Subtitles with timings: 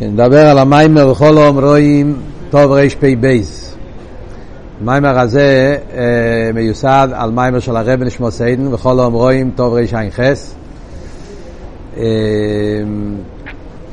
[0.00, 2.16] נדבר על המיימר וכל העם
[2.50, 3.36] רואים תרפ"ב.
[4.80, 10.20] המיימר הזה אה, מיוסד על מיימר של הרבי נשמתו עדן וכל העם רואים תרע"ח.
[11.96, 12.02] אה,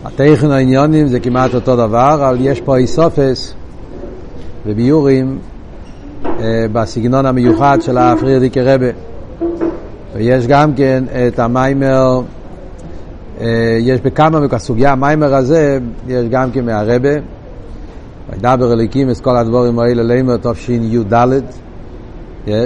[0.05, 3.53] התוכן העניינים זה כמעט אותו דבר, אבל יש פה הוספות
[4.65, 5.39] וביאורים
[6.25, 8.89] אה, בסגנון המיוחד של ה פריערדיקער רבי.
[10.15, 12.21] ויש גם כן את המיימר
[13.79, 17.09] יש בכמה, הסוגיה, המיימר הזה, יש גם כן מהרבה,
[18.29, 21.13] וידבר אליקים את כל הדבורים האלה לימר תשי"ד,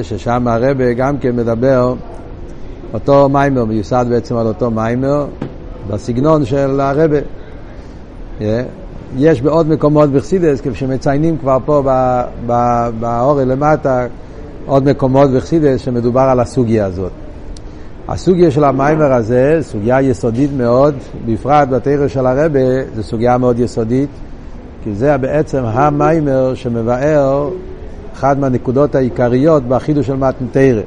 [0.02, 1.96] ששם הרבה גם כן מדבר,
[2.94, 5.26] אותו מיימר, מיוסד בעצם על אותו מיימר,
[5.88, 7.18] בסגנון של הרבה.
[9.18, 11.84] יש בעוד מקומות בחסידס, כשמציינים כבר פה
[12.99, 14.08] באורל למטה,
[14.66, 17.12] עוד מקומות בחסידס שמדובר על הסוגיה הזאת.
[18.07, 22.59] הסוגיה של המיימר הזה, סוגיה יסודית מאוד, בפרט בתרא של הרבה,
[22.95, 24.09] זו סוגיה מאוד יסודית,
[24.84, 27.49] כי זה בעצם המיימר שמבאר
[28.13, 30.82] אחת מהנקודות העיקריות בחידוש של מתנתרא.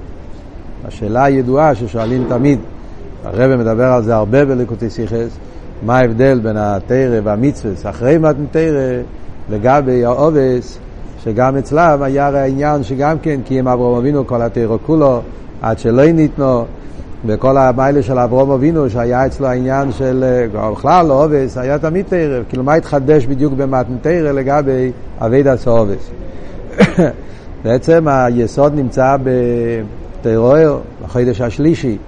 [0.84, 2.58] השאלה הידועה ששואלים תמיד,
[3.24, 5.38] הרבה מדבר על זה הרבה בליקוטי סיכס,
[5.82, 9.02] מה ההבדל בין התרא והמצווה אחרי מתנתרא
[9.50, 10.78] לגבי העובס,
[11.24, 15.20] שגם אצלם היה הרי העניין שגם כן קיים אברהם אבינו כל התרא כולו,
[15.62, 16.64] עד שלא ניתנו
[17.24, 22.04] וכל המיילה של אברום אבינו, שהיה אצלו העניין של, אה, בכלל לא עובס, היה תמיד
[22.08, 26.10] תרא, כאילו מה התחדש בדיוק במתן תרא לגבי אביד הסעובס.
[27.64, 31.98] בעצם היסוד נמצא בטרור, בחידש השלישי,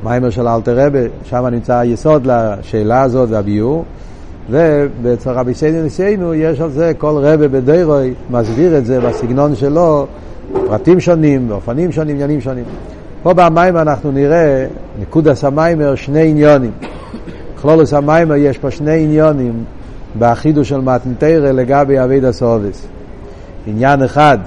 [0.00, 3.84] המיימר של אלתר רבה, שם נמצא היסוד לשאלה הזאת והביור.
[4.50, 10.06] ובאצל רבי סיידן ניסיינו יש על זה כל רבה בדירוי מסביר את זה בסגנון שלו,
[10.52, 12.64] פרטים שונים, באופנים שונים, עניינים שונים.
[13.22, 14.66] פה במים אנחנו נראה,
[15.00, 16.70] נקודס המיימר, שני עניונים.
[17.60, 19.64] בכלולוס המיימר יש פה שני עניונים
[20.14, 22.86] באחידו של מתנתרא לגבי אביד הסובס.
[23.66, 24.38] עניין אחד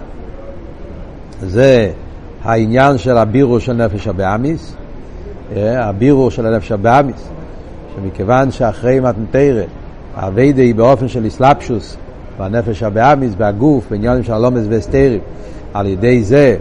[1.41, 1.91] זה
[2.44, 4.73] העניין של הבירו של נפש הבאמיס,
[5.56, 7.29] אה, הבירו של הנפש הבאמיס,
[7.95, 9.63] שמכיוון שאחרי מתנתרא
[10.16, 11.97] האבידה היא באופן של אסלאפשוס
[12.39, 15.19] בנפש הבאמיס, בהגוף, בעניינים של הלומס וסטרים,
[15.73, 16.57] על ידי זה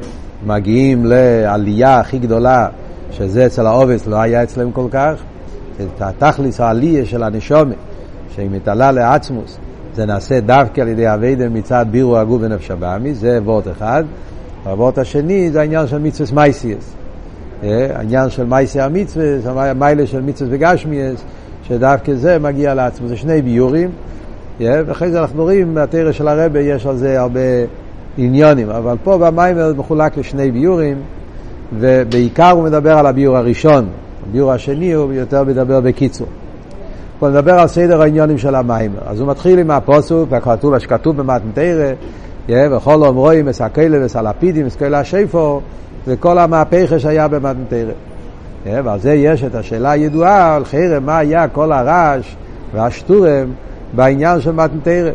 [0.47, 2.69] מגיעים לעלייה הכי גדולה,
[3.11, 5.15] שזה אצל העובס לא היה אצלם כל כך,
[5.77, 7.77] את התכליס העלייה של הנשומת,
[8.35, 9.59] שהיא מתעלה לעצמוס,
[9.95, 14.05] זה נעשה דווקא על ידי אביידם מצד בירו הגוף ונפש הבאמי, זה וורט אחד.
[14.65, 16.95] והוורט השני זה העניין של מצווה מייסיאס.
[17.63, 21.25] אה, העניין של מייסי המצווה, מיילה של מצווה וגשמיאס,
[21.63, 23.91] שדווקא זה מגיע לעצמו, זה שני ביורים.
[24.61, 27.41] אה, ואחרי זה אנחנו רואים, בתרא של הרבה יש על זה הרבה
[28.17, 30.97] עניונים, אבל פה במיימר מחולק לשני ביורים,
[31.79, 33.87] ובעיקר הוא מדבר על הביור הראשון,
[34.29, 36.27] הביור השני הוא יותר מדבר בקיצור.
[37.19, 38.99] הוא מדבר על סדר העניונים של המיימר.
[39.07, 41.93] אז הוא מתחיל עם הפוסוק, הכתוב, שכתוב במתנתרא,
[42.49, 45.61] וכל אומרואים מסקלה וסלפידים וסקלה השיפו,
[46.07, 47.93] וכל המהפכה שהיה במתנתרא.
[48.65, 52.37] ועל זה יש את השאלה הידועה על חרם, מה היה כל הרעש
[52.75, 53.53] והשטורם
[53.95, 55.11] בעניין של מתנתרא.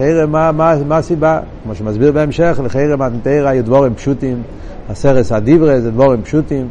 [0.00, 1.40] חרם, מה, מה, מה הסיבה?
[1.62, 4.42] כמו שמסביר בהמשך, לחרם מתנתרא היו דבורים פשוטים,
[4.88, 6.68] הסרס הדיברה זה דבורים פשוטים,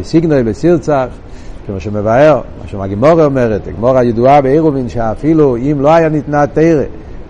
[0.00, 1.06] לסיגנוי, לסירצח,
[1.66, 6.82] כמו שמבאר, מה שהגימורה אומרת, הגמורה הידועה בעירובין, שאפילו אם לא היה ניתנה תרא,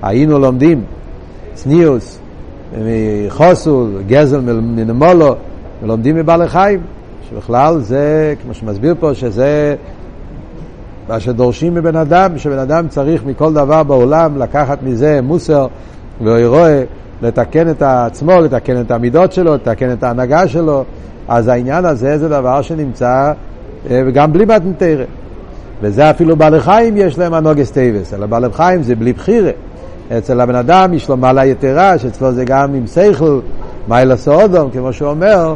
[0.02, 0.80] היינו לומדים
[1.54, 2.18] צניוס,
[2.84, 5.34] מחוסול, גזל מנמולו,
[5.82, 6.80] ולומדים מבעלי חיים,
[7.30, 9.76] שבכלל זה, כמו שמסביר פה, שזה
[11.08, 15.66] מה שדורשים מבן אדם, שבן אדם צריך מכל דבר בעולם לקחת מזה מוסר
[16.24, 16.80] והוראה,
[17.22, 20.84] לתקן את עצמו, לתקן את המידות שלו, לתקן את ההנהגה שלו,
[21.28, 23.32] אז העניין הזה זה דבר שנמצא
[23.90, 25.04] אה, גם בלי מתן תורה.
[25.82, 29.50] וזה אפילו בעלי חיים יש להם הנהגות טובות, אלא בעלי חיים זה בלי בחירה.
[30.18, 33.40] אצל הבן אדם יש לו מעלה יתרה, שאצלו זה גם עם שכל,
[33.88, 35.54] מיילה סאודום, כמו שהוא אומר,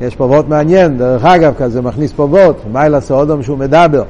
[0.00, 4.02] יש פה וורט מעניין, דרך אגב, כזה מכניס פה וורט, מיילה סאודום שהוא מדבר.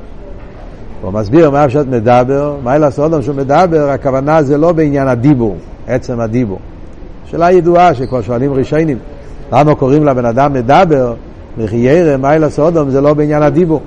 [1.03, 5.57] הוא מסביר מה אפשר מדבר, מה לעשות אדם שהוא מדבר, הכוונה זה לא בעניין הדיבור,
[5.86, 6.59] עצם הדיבור.
[7.27, 8.98] שאלה ידועה שכבר שואלים ראשונים,
[9.53, 11.15] למה קוראים לבן אדם מדבר,
[11.59, 13.80] וכי ירא, מה לעשות אדם זה לא בעניין הדיבור.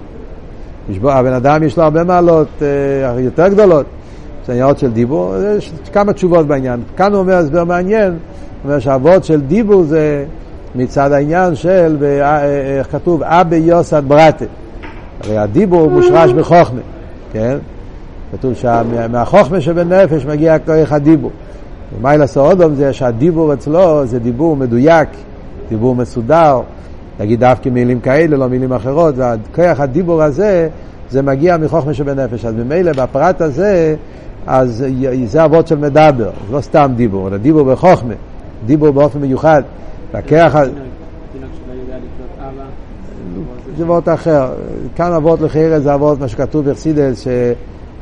[1.04, 3.86] הבן אדם יש לו הרבה מעלות אה, יותר גדולות,
[4.48, 6.80] זה של דיבור, יש כמה תשובות בעניין.
[6.98, 8.18] כאן הוא אומר הסבר מעניין, הוא
[8.66, 10.26] אומר שהאבות של דיבור זה
[10.76, 14.46] מצד העניין של, אה, אה, איך כתוב, אבי יוסד ברטה.
[15.24, 16.80] הרי הדיבור מושרש בחוכמה.
[17.34, 17.58] כן?
[18.32, 21.32] כתוב שמהחוכמה שבנפש מגיע כוח הדיבור.
[21.98, 25.10] ומיילה סעודום זה שהדיבור אצלו זה דיבור מדויק,
[25.70, 26.60] דיבור מסודר,
[27.20, 30.70] נגיד דווקא מילים כאלה, לא מילים אחרות, וכוח הדיבור הזה
[31.10, 32.46] זה מגיע מחוכמה שבנפש.
[32.46, 33.96] אז ממילא בפרט הזה,
[34.48, 34.86] אז
[35.26, 38.14] זה אבות של מדבר, לא סתם דיבור, אלא דיבור בחוכמה,
[38.66, 39.64] דיבור באופן מיוחד.
[40.14, 40.56] לקח...
[43.78, 44.50] זה אבות אחר.
[44.96, 47.28] כאן אבות לחייר זה אבות, מה שכתוב בחסידס,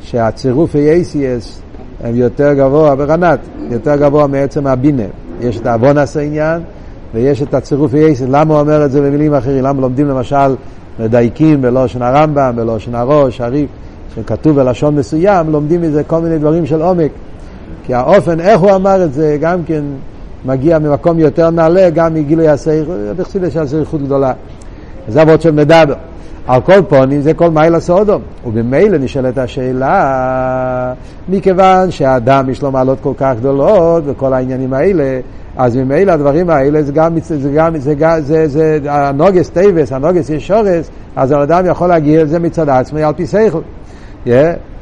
[0.00, 1.62] שהצירוף אייסיאס
[2.04, 3.38] הם יותר גבוה ברנת,
[3.70, 5.02] יותר גבוה מעצם הבינה.
[5.40, 6.62] יש את העוון עשה עניין,
[7.14, 8.28] ויש את הצירוף אייסיאס.
[8.30, 9.64] למה הוא אומר את זה במילים אחרים?
[9.64, 10.56] למה לומדים למשל
[11.00, 13.68] מדייקים בלושן הרמב"ם, בלושן הראש, הריב,
[14.14, 17.10] שכתוב בלשון מסוים, לומדים מזה כל מיני דברים של עומק.
[17.86, 19.84] כי האופן, איך הוא אמר את זה, גם כן
[20.44, 24.32] מגיע ממקום יותר נעלה, גם מגילוי הסעיר, בחסידס של סעיכות גדולה.
[25.08, 25.94] זה אבות של מדבר.
[26.46, 28.22] על כל פונים זה כל מיילה סודום.
[28.46, 30.94] ובמילא נשאלת השאלה,
[31.28, 35.20] מכיוון שהאדם יש לו מעלות כל כך גדולות וכל העניינים האלה,
[35.56, 39.92] אז ממילא הדברים האלה זה גם, זה גם, זה גם, זה, זה, זה הנוגס טייבס,
[39.92, 43.60] הנוגס יש שורס, אז האדם יכול להגיע לזה מצד עצמו על פי שכל.
[44.26, 44.30] Yeah.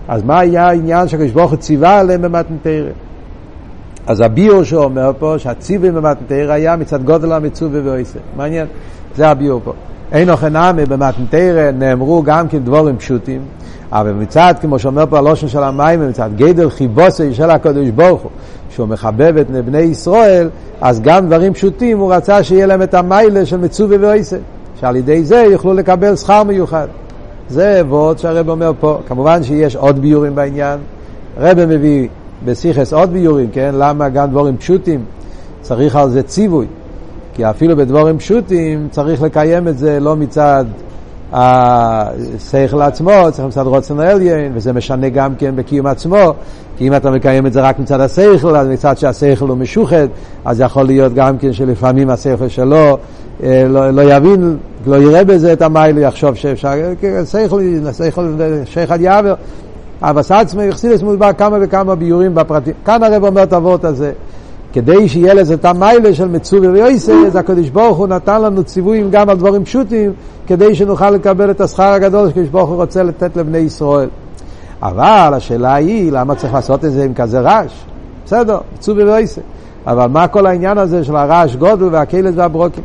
[0.09, 2.91] אז מה היה העניין שהקדוש ברוך הוא ציווה עליהם במתנתרא?
[4.07, 8.19] אז הביור שאומר פה שהציווי במתנתרא היה מצד גודל המצווה ואויסה.
[8.37, 8.67] מעניין,
[9.17, 9.73] זה הביור פה.
[10.13, 13.41] אין אוכל נמי במתנתרא נאמרו גם כן דבורים פשוטים,
[13.93, 18.31] אבל מצד, כמו שאומר פה הלושן של המים, מצד גדל חיבוסי של הקדוש ברוך הוא,
[18.71, 20.49] שהוא מחבב את בני ישראל,
[20.81, 24.37] אז גם דברים פשוטים הוא רצה שיהיה להם את המיילה של מצווה ואויסה,
[24.81, 26.87] שעל ידי זה יוכלו לקבל שכר מיוחד.
[27.49, 28.99] זה וורד שהרב אומר פה.
[29.09, 30.79] כמובן שיש עוד ביורים בעניין.
[31.37, 32.09] הרב מביא
[32.45, 33.75] בסיכס עוד ביורים, כן?
[33.79, 35.05] למה גם דבורים פשוטים
[35.61, 36.67] צריך על זה ציווי.
[37.41, 40.65] כי אפילו בדבורים פשוטים צריך לקיים את זה לא מצד
[41.33, 46.35] השכל עצמו, צריך מצד רוצן העליין, וזה משנה גם כן בקיום עצמו,
[46.77, 50.07] כי אם אתה מקיים את זה רק מצד השכל, אז מצד שהשכל הוא משוחד,
[50.45, 52.99] אז יכול להיות גם כן שלפעמים השכל שלו
[53.43, 54.57] אה, לא, לא יבין,
[54.87, 56.73] לא יראה בזה את המייל, יחשוב שאפשר,
[57.25, 57.57] שכל,
[57.93, 58.33] שכל,
[58.65, 59.35] שכל יעבר.
[60.03, 62.75] אבל סעצמי יחסידס מוסבר כמה וכמה ביורים בפרטים.
[62.85, 64.13] כאן הרב אומר את הוורט הזה.
[64.73, 69.11] כדי שיהיה לזה את המיילה של מצווה ויועסה, אז הקדוש ברוך הוא נתן לנו ציוויים
[69.11, 70.13] גם על דברים פשוטים,
[70.47, 74.09] כדי שנוכל לקבל את השכר הגדול שקדוש ברוך הוא רוצה לתת לבני ישראל.
[74.83, 77.73] אבל השאלה היא, למה צריך לעשות את זה עם כזה רעש?
[78.27, 79.41] בסדר, מצווה ויועסה.
[79.87, 82.85] אבל מה כל העניין הזה של הרעש גודל והקלס והברוקים?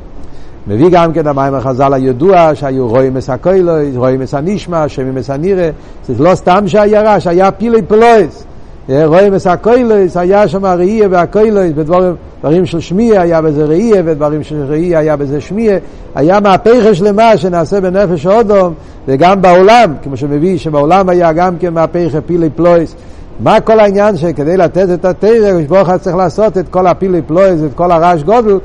[0.68, 5.30] מביא גם כן המים החז"ל הידוע שהיו רואים את הקוילויס, רואים את הנשמע, שומעים את
[5.30, 5.70] הנירה,
[6.08, 8.46] זה לא סתם שהיה רעש, היה פילי פלויס.
[8.90, 14.64] רואים את הקוילויס, היה שם ראייה והקוילויס, בדברים של שמיע היה בזה ראייה, ודברים של
[14.68, 15.78] ראייה היה בזה שמיע,
[16.16, 18.74] היה מהפכה שלמה שנעשה בנפש אודום,
[19.08, 22.96] וגם בעולם, כמו שמביא שבעולם היה גם כן מהפכה פילי פלויס.
[23.40, 27.74] מה כל העניין שכדי לתת את התרא, ברוך צריך לעשות את כל הפילי פלויס, את
[27.76, 28.60] כל הרעש גודל,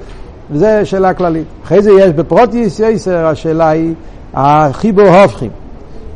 [0.50, 1.44] וזה שאלה כללית.
[1.64, 3.94] אחרי זה יש בפרוטיס יסר, השאלה היא
[4.34, 5.50] החיבור הופכים.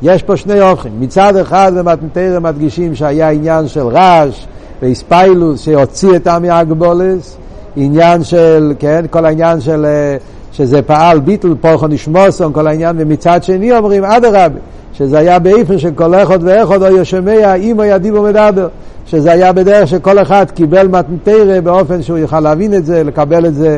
[0.03, 0.93] יש פה שני הופכים.
[1.01, 4.47] מצד אחד במתנתרא מדגישים שהיה עניין של רעש
[4.83, 7.37] ואיספיילוס שהוציא את עמי הגבולס,
[7.77, 10.17] עניין של, כן, כל העניין של, אה,
[10.53, 14.59] שזה פעל ביטל פורחו נשמוסון, כל העניין, ומצד שני אומרים אדרבה,
[14.93, 18.69] שזה היה באיפן כל אחד ואחד או ישמע אימו ידיבו מדבר,
[19.07, 23.55] שזה היה בדרך שכל אחד קיבל מתנתרא באופן שהוא יוכל להבין את זה, לקבל את
[23.55, 23.77] זה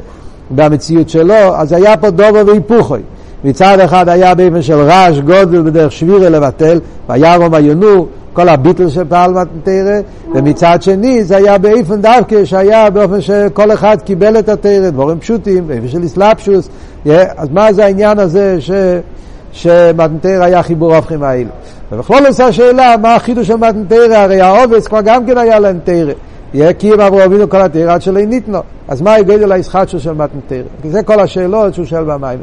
[0.51, 3.01] במציאות שלו, אז היה פה דובר והיפוכוי.
[3.45, 9.33] מצד אחד היה באופן של רעש גודל בדרך שבירה לבטל, וירום היונו, כל הביטל שפעל
[9.33, 10.01] מתנתרא,
[10.35, 15.67] ומצד שני זה היה באופן דווקא שהיה באופן שכל אחד קיבל את התרא, דבורים פשוטים,
[15.67, 16.69] באופן של אסלאפשוס,
[17.37, 18.71] אז מה זה העניין הזה ש...
[19.53, 21.51] שמתנתרא היה חיבור הופכים האלה.
[21.93, 26.13] ובכלול עושה השאלה מה החידוש של מתנתרא, הרי העובץ כבר גם כן היה להם תרא.
[26.55, 28.59] יהיה קיים אברהם אבינו כל התרא עד שלא ניתנו.
[28.89, 30.63] אז מה הגודל הישחטשו של מתנתרא?
[30.83, 32.39] כי זה כל השאלות שהוא שואל במים.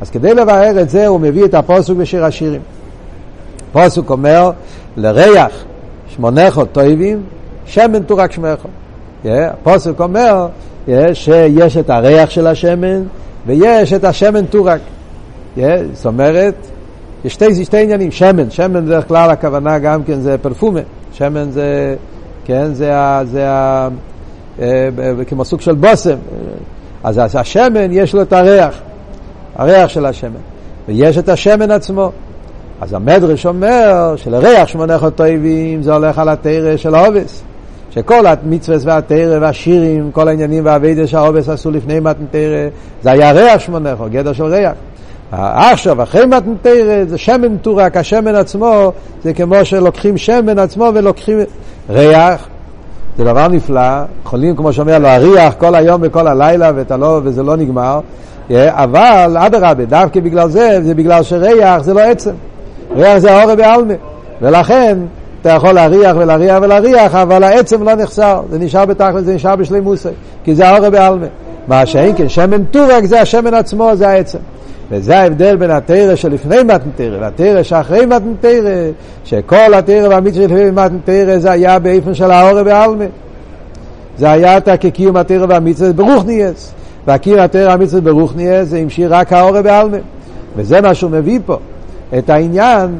[0.00, 2.60] אז כדי לבאר את זה הוא מביא את הפוסוק בשיר השירים.
[3.72, 4.50] פוסוק אומר,
[4.96, 5.64] לריח
[6.08, 7.22] שמונכו טויבים,
[7.66, 8.68] שמן תורק שמכו.
[9.24, 10.48] הפוסק אומר
[11.12, 13.02] שיש את הריח של השמן
[13.46, 14.80] ויש את השמן תורק.
[15.92, 16.54] זאת אומרת,
[17.24, 20.80] יש שתי, שתי עניינים, שמן, שמן בדרך כלל הכוונה גם כן זה פרפומה,
[21.12, 21.96] שמן זה
[22.44, 22.74] כן?
[22.74, 23.88] זה, ה, זה ה,
[24.60, 24.88] אה,
[25.26, 26.16] כמו סוג של בושם.
[27.04, 28.80] אז השמן יש לו את הריח,
[29.58, 30.40] הריח של השמן.
[30.88, 32.12] ויש את השמן עצמו.
[32.80, 37.42] אז המדרש אומר שלריח שמונך טויבים זה הולך על התרא של העובס.
[37.90, 42.68] שכל המצווה והתרא והשירים, כל העניינים והאביידה שהעובס עשו לפני מתנתרא,
[43.02, 44.72] זה היה ריח שמונך, גדר של ריח.
[45.32, 51.38] עכשיו, אחרי מתנתרא, זה שמן טורק, השמן עצמו, זה כמו שלוקחים שמן עצמו ולוקחים
[51.90, 52.48] ריח,
[53.18, 58.00] זה דבר נפלא, יכולים, כמו שאומר, להריח כל היום וכל הלילה לא, וזה לא נגמר,
[58.56, 62.30] אבל אדרבה, דווקא בגלל זה, זה בגלל שריח זה לא עצם.
[62.96, 63.94] ריח זה האור בעלמה.
[64.42, 64.98] ולכן,
[65.40, 70.08] אתה יכול להריח ולהריח ולהריח, אבל העצם לא נחסר, זה נשאר בתכל'ס, זה נשאר בשלימוסי,
[70.44, 71.26] כי זה האור בעלמה.
[71.68, 74.38] מה שאין כן, שמן טורק זה השמן עצמו, זה העצם.
[74.90, 78.90] וזה ההבדל בין התרא שלפני מתנתרא והתרא שאחרי מתנתרא,
[79.24, 83.04] שכל התרא והמצווה שלפני מתנתרא זה היה באיפן של האור בעלמה.
[84.18, 86.72] זה היה את כקיום התרא והמצווה ברוכניאס.
[87.08, 89.96] והקיום התרא והמצווה ברוכניאס זה המשיך רק האור בעלמה.
[90.56, 91.56] וזה מה שהוא מביא פה,
[92.18, 92.98] את העניין,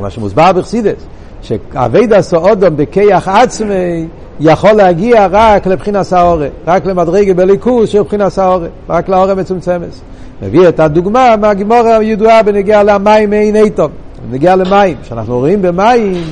[0.00, 1.06] מה שמוסבר בחסידס,
[1.42, 4.06] שאבייד עשו אודום בכיח עצמי
[4.40, 9.88] יכול להגיע רק לבחינת האורה, רק למדרגה בליכוז של מבחינת האורה, רק לאורה מצומצמת.
[10.42, 13.88] מביא את הדוגמה מהגימורה הידועה בנגיע למים אין איתו,
[14.30, 16.24] בנגיע למים, שאנחנו רואים במים,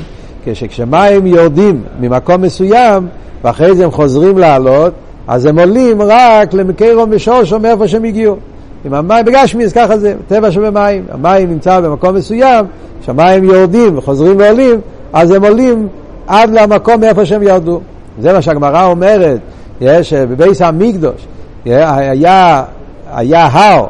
[0.45, 3.09] כשמים יורדים ממקום מסוים,
[3.45, 4.92] ואחרי זה הם חוזרים לעלות,
[5.28, 8.36] אז הם עולים רק למקור שורשו מאיפה שהם הגיעו.
[8.84, 11.04] עם המים בגשמיות, ככה זה, טבע שבמים.
[11.10, 12.66] המים נמצא במקום מסוים,
[13.02, 14.80] כשהמים יורדים וחוזרים ועולים,
[15.12, 15.88] אז הם עולים
[16.26, 17.80] עד למקום מאיפה שהם ירדו.
[18.20, 19.40] זה מה שהגמרא אומרת,
[19.80, 21.26] יש בבית המקדש,
[21.64, 22.64] היה,
[23.10, 23.86] היה הר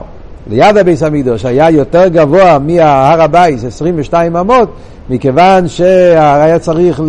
[0.50, 4.68] ליד הבית המקדש, היה יותר גבוה מההר הבית, 22 אמות,
[5.10, 7.02] מכיוון שהיה צריך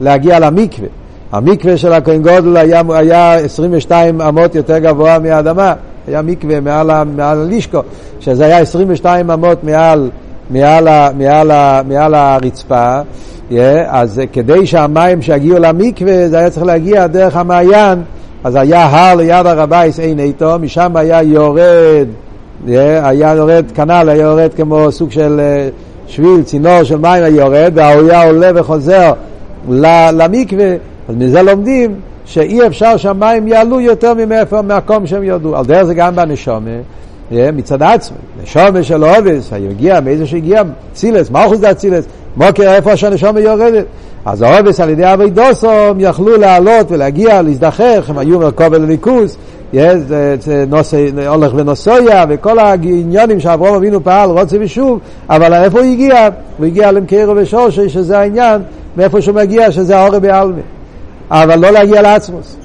[0.00, 0.88] להגיע למקווה.
[1.32, 5.74] המקווה של הכהן גדול היה, היה 22 אמות יותר גבוה מהאדמה,
[6.06, 7.80] היה מקווה מעל, מעל הלשכה,
[8.20, 10.10] שזה היה 22 אמות מעל,
[10.50, 11.50] מעל, מעל,
[11.88, 13.00] מעל הרצפה,
[13.50, 13.54] yeah,
[13.88, 18.02] אז כדי שהמים שיגיעו למקווה זה היה צריך להגיע דרך המעיין,
[18.44, 22.06] אז היה הר ליד הר הבית עין עיטם, משם היה יורד,
[22.66, 22.70] yeah,
[23.02, 25.68] היה יורד כנ"ל, היה יורד כמו סוג של אה,
[26.06, 29.12] שביל, צינור של מים היה יורד, והאויה עולה וחוזר
[30.12, 30.74] למקווה
[31.08, 31.94] אז מזה לומדים
[32.24, 35.56] שאי אפשר שהמים יעלו יותר ממאיפה, מהקום שהם ירדו.
[35.56, 36.70] על דרך זה גם בנשומה,
[37.30, 38.16] מצד עצמי.
[38.42, 42.04] נשומה של אובס, הגיע מאיזה שהגיע, צילס, מה אחוז זה הצילס?
[42.36, 43.84] מוקר איפה שהנשומה יורדת.
[44.24, 49.36] אז האובס על ידי אבי דוסום יכלו לעלות ולהגיע, להזדחך, הם היו מרכובל וליכוס,
[51.28, 54.98] הולך ונוסויה, וכל העניונים שאברום אבינו פעל, רוצה ושוב,
[55.30, 56.28] אבל איפה הוא הגיע?
[56.58, 58.62] הוא הגיע למקרו ושושי, שזה העניין,
[58.96, 60.62] מאיפה שהוא מגיע, שזה האורי בעלמי.
[61.32, 62.56] אבל לא להגיע לעצמוס.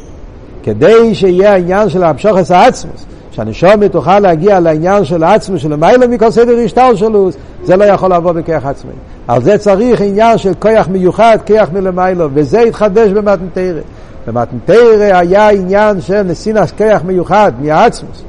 [0.63, 6.31] כדי שיהיה העניין של המשוכס העצמוס, שהנשומת תוכל להגיע לעניין של עצמוס, של מיילא מכל
[6.31, 7.29] סדר השטר שלו,
[7.63, 8.91] זה לא יכול לבוא בכיח עצמי.
[9.27, 13.81] על זה צריך עניין של כוח מיוחד, כוח מלמיילו, וזה התחדש במתנתרא.
[14.27, 18.24] במתנתרא היה עניין של נסינס כוח מיוחד מהעצמוס.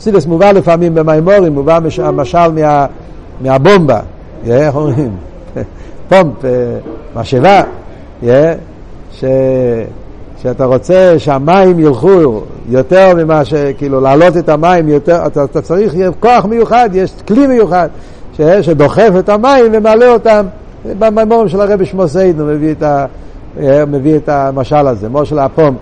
[0.00, 2.86] סידס מובא לפעמים במימורים, מובא המשל מה,
[3.40, 4.00] מהבומבה,
[4.46, 5.16] איך אומרים?
[6.08, 6.50] פומפ, אה,
[7.16, 7.62] משאבה,
[9.20, 9.24] ש...
[10.42, 13.54] שאתה רוצה שהמים ילכו יותר ממה ש...
[13.54, 17.88] כאילו להעלות את המים יותר, אתה, אתה צריך כוח מיוחד, יש כלי מיוחד
[18.36, 18.40] ש...
[18.40, 20.46] שדוחף את המים ומעלה אותם.
[20.98, 23.06] במימורים של הרבי שמוסיידנו מביא את, ה...
[23.86, 25.78] מביא את המשל הזה, מושל הפומפ,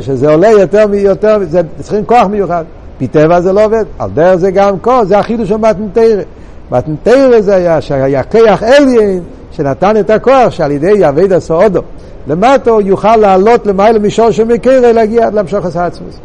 [0.00, 2.64] שזה עולה יותר מיותר, זה צריכים כוח מיוחד.
[2.98, 3.06] פי
[3.40, 6.22] זה לא עובד, על דרך זה גם כוח, זה החידוש של מתנתרא.
[6.70, 9.20] מתנתרא זה היה שהיה כיח אליין
[9.52, 11.80] שנתן את הכוח שעל ידי יעבד הסעודו.
[12.28, 16.18] למטה הוא יוכל לעלות למעלה מישור של מקרה להגיע עד למשוך העצמוס.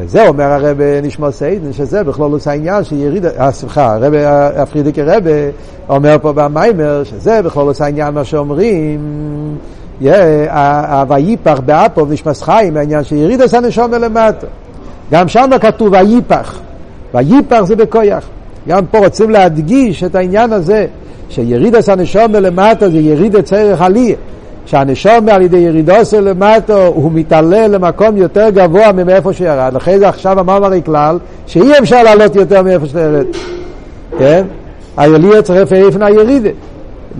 [0.00, 4.12] וזה אומר הרב נשמע סיידן, שזה בכלול עושה עניין שיריד, אה, סליחה, הרב
[4.56, 5.22] הפרידיקי רב
[5.88, 9.00] אומר פה במיימר, שזה בכלול עושה עניין מה שאומרים,
[10.88, 14.46] הוויפח באפו ונשמע חיים, העניין שיריד עשה נשום למטה.
[15.12, 16.58] גם שם כתוב ויפח,
[17.14, 18.24] ויפח זה בכויח.
[18.68, 20.86] גם פה רוצים להדגיש את העניין הזה,
[21.28, 24.16] שיריד עשה נשום למטה זה יריד את צרך עליה.
[24.66, 29.72] שהנשום על ידי ירידו של למטו הוא מתעלה למקום יותר גבוה מאיפה שירד.
[29.74, 33.26] לכן זה עכשיו אמרנו הרי כלל שאי אפשר לעלות יותר מאיפה שירד.
[34.18, 34.44] כן?
[34.96, 36.50] היולי צריך איפן הירידה.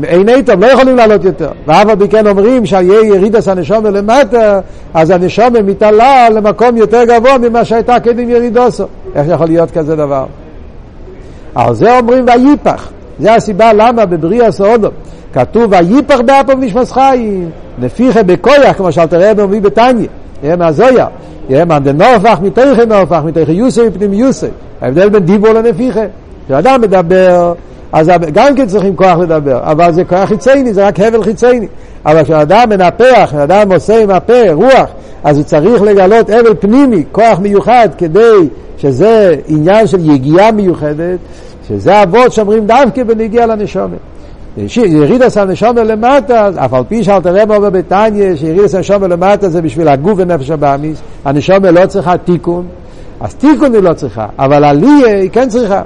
[0.04, 1.50] אין איתם, לא יכולים לעלות יותר.
[1.66, 4.60] ואף על פי כן אומרים שיהיה ירידס הנשום למטה,
[4.94, 8.84] אז הנשום מתעלה למקום יותר גבוה ממה שהייתה קדם ירידוסו.
[9.14, 10.24] איך יכול להיות כזה דבר?
[11.54, 12.88] על זה אומרים ויפח.
[13.18, 14.88] זה הסיבה למה בבריאה סעודו
[15.34, 20.06] כתוב ויפח באפו נשמס חיים, נפיחה בכויח, כמו שאלתר רבי מביא בתניא,
[20.42, 21.06] יהיה מהזויה,
[21.48, 24.48] יהיה מהדנופח מתיכה נופח, מתיכה יוסף מפנים יוסף.
[24.80, 26.04] ההבדל בין דיבור לנפיחה.
[26.46, 27.52] כשאדם מדבר,
[27.92, 31.66] אז גם כן צריכים כוח לדבר, אבל זה כוח חיצייני, זה רק הבל חיצייני.
[32.06, 34.90] אבל כשאדם מנפח, כשאדם עושה עם הפה רוח,
[35.24, 38.48] אז הוא צריך לגלות הבל פנימי, כוח מיוחד, כדי
[38.78, 41.18] שזה עניין של יגיעה מיוחדת,
[41.68, 44.13] שזה אבות שאומרים דווקא בנגיע לנשומת.
[44.76, 49.88] ירידס הנשומר למטה, אף על פי שאלת רב אומר בתניא, שירידס הנשומר למטה זה בשביל
[49.88, 52.66] הגוף ונפש הבאמיס, הנשומר לא צריכה תיקון,
[53.20, 55.82] אז תיקון היא לא צריכה, אבל עלייה היא כן צריכה.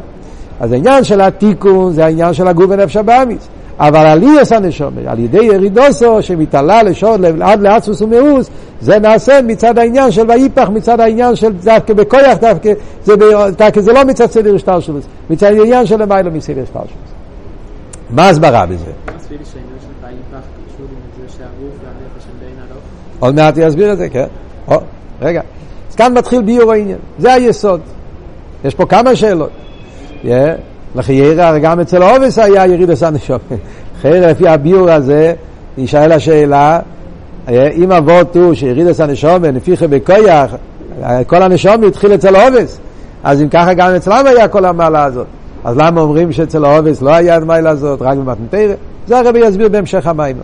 [0.60, 3.48] אז העניין של התיקון זה העניין של הגוף ונפש הבאמיס.
[3.78, 10.10] אבל עליאס הנשומת, על ידי ירידוסו שמתעלה לשוד עד לעצמוס ומאוס, זה נעשה מצד העניין
[10.10, 12.72] של ויפח, מצד העניין של דווקא בכויח דווקא,
[13.04, 13.14] זה,
[13.56, 14.98] דווקא זה לא מצד סדר השטר שלו,
[15.30, 17.17] מצד העניין של למיילו מסדר השטר שלו.
[18.10, 18.90] מה ההסברה בזה?
[23.18, 24.26] עוד מעט יסביר את זה, כן.
[24.68, 24.80] או,
[25.22, 25.40] רגע.
[25.90, 27.80] אז כאן מתחיל ביור העניין, זה היסוד.
[28.64, 29.50] יש פה כמה שאלות.
[30.94, 33.38] לחיירה, גם אצל העובס היה יריד עשה נשום.
[34.00, 35.34] חיירה, לפי הביור הזה,
[35.78, 36.80] יישאל השאלה,
[37.48, 40.54] אם אבות הוא שיריד עשה נשום, נפיחה בכויח,
[41.26, 42.78] כל הנשום התחיל אצל העובס.
[43.24, 45.26] אז אם ככה גם אצלם היה כל המעלה הזאת.
[45.68, 48.75] אז למה אומרים שאצל העובס לא היה המעלה הזאת, רק במתנתרא?
[49.06, 50.37] זה הרבי יסביר בהמשך המים.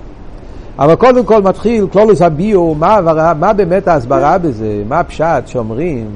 [0.78, 3.00] אבל קודם כל מתחיל קלולוס הביור, מה,
[3.38, 6.07] מה באמת ההסברה בזה, מה הפשט שאומרים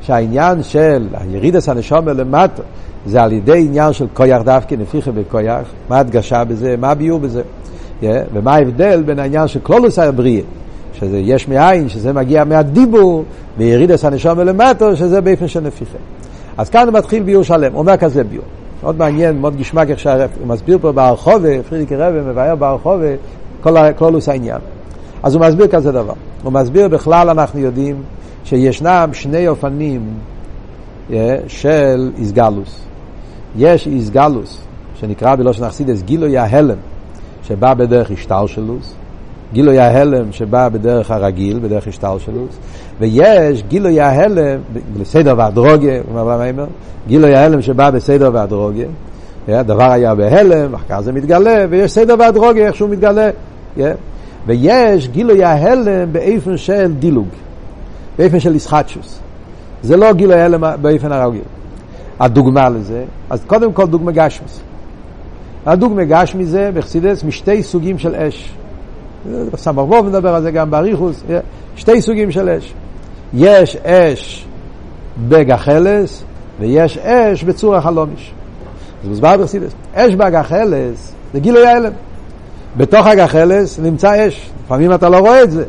[0.00, 2.62] שהעניין של ירידס הנשום למטה
[3.06, 7.42] זה על ידי עניין של כויח דווקא, נפיחה בכויח, מה הדגשה בזה, מה הביור בזה,
[8.02, 8.04] yeah,
[8.34, 10.42] ומה ההבדל בין העניין של קלולוס הבריאה,
[10.92, 13.24] שזה יש מאין, שזה מגיע מהדיבור,
[13.58, 15.98] וירידס הנשום למטה, שזה באופן של נפיחה.
[16.58, 18.44] אז כאן הוא מתחיל ביור שלם, הוא אומר כזה ביור.
[18.82, 20.12] מאוד מעניין, מאוד גשמק איך שהוא
[20.46, 23.06] מסביר פה בהרחובה, פרידיק רבי מבאר בהרחובה,
[23.60, 24.58] כל הקלולוס העניין.
[25.22, 26.12] אז הוא מסביר כזה דבר.
[26.42, 28.02] הוא מסביר בכלל אנחנו יודעים
[28.44, 30.08] שישנם שני אופנים
[31.10, 31.12] yeah,
[31.48, 32.80] של איסגלוס.
[33.56, 34.60] יש איסגלוס,
[35.00, 36.76] שנקרא בלושן אכסידס גילוי ההלם,
[37.42, 38.94] שבא בדרך השטלשלוס,
[39.52, 42.58] גילוי ההלם שבא בדרך הרגיל, בדרך השטלשלוס,
[43.00, 44.60] ויש גילוי ההלם,
[45.00, 46.00] בסדר והדרוגיה,
[47.08, 48.86] גילוי ההלם שבא בסדר והדרוגיה,
[49.48, 53.30] הדבר היה בהלם, אחר כך זה מתגלה, ויש סדר והדרוגיה, איך שהוא מתגלה.
[54.46, 57.28] ויש גילוי ההלם באיפן של דילוג,
[58.18, 59.18] באיפן של ישחטשוס.
[59.82, 61.42] זה לא גילוי ההלם באיפן הרגיל.
[62.20, 64.60] הדוגמה לזה, אז קודם כל דוגמה גשמיס.
[65.66, 68.54] הדוגמה גשמי זה בחסידס משתי סוגים של אש.
[69.56, 71.22] סמר ווב מדבר על זה גם באריכוס,
[71.76, 72.74] שתי סוגים של אש.
[73.34, 74.46] יש אש
[75.28, 76.24] בגחלס
[76.60, 78.32] ויש אש בצור החלומיש.
[79.02, 79.72] זה מוסבר בחסידס.
[79.94, 81.92] אש בגחלס זה גילוי ההלם.
[82.76, 84.50] בתוך הגחלס נמצא אש.
[84.64, 85.64] לפעמים אתה לא רואה את זה.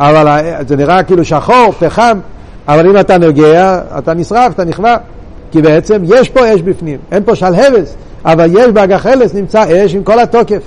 [0.00, 2.18] אבל זה נראה כאילו שחור, פחם,
[2.68, 4.96] אבל אם אתה נוגע, אתה נשרף, אתה נכווה.
[5.50, 10.04] כי בעצם יש פה אש בפנים, אין פה שלהבס, אבל יש בהגחלס נמצא אש עם
[10.04, 10.62] כל התוקף.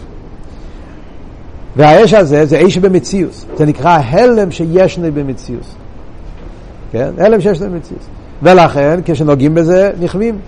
[1.78, 5.76] והאש הזה זה אש במציאוס, זה נקרא הלם שישנה במציאוס.
[6.92, 7.10] כן?
[7.18, 8.04] הלם שישנה במציאוס.
[8.44, 10.40] ולכן כשנוגעים בזה נכווים.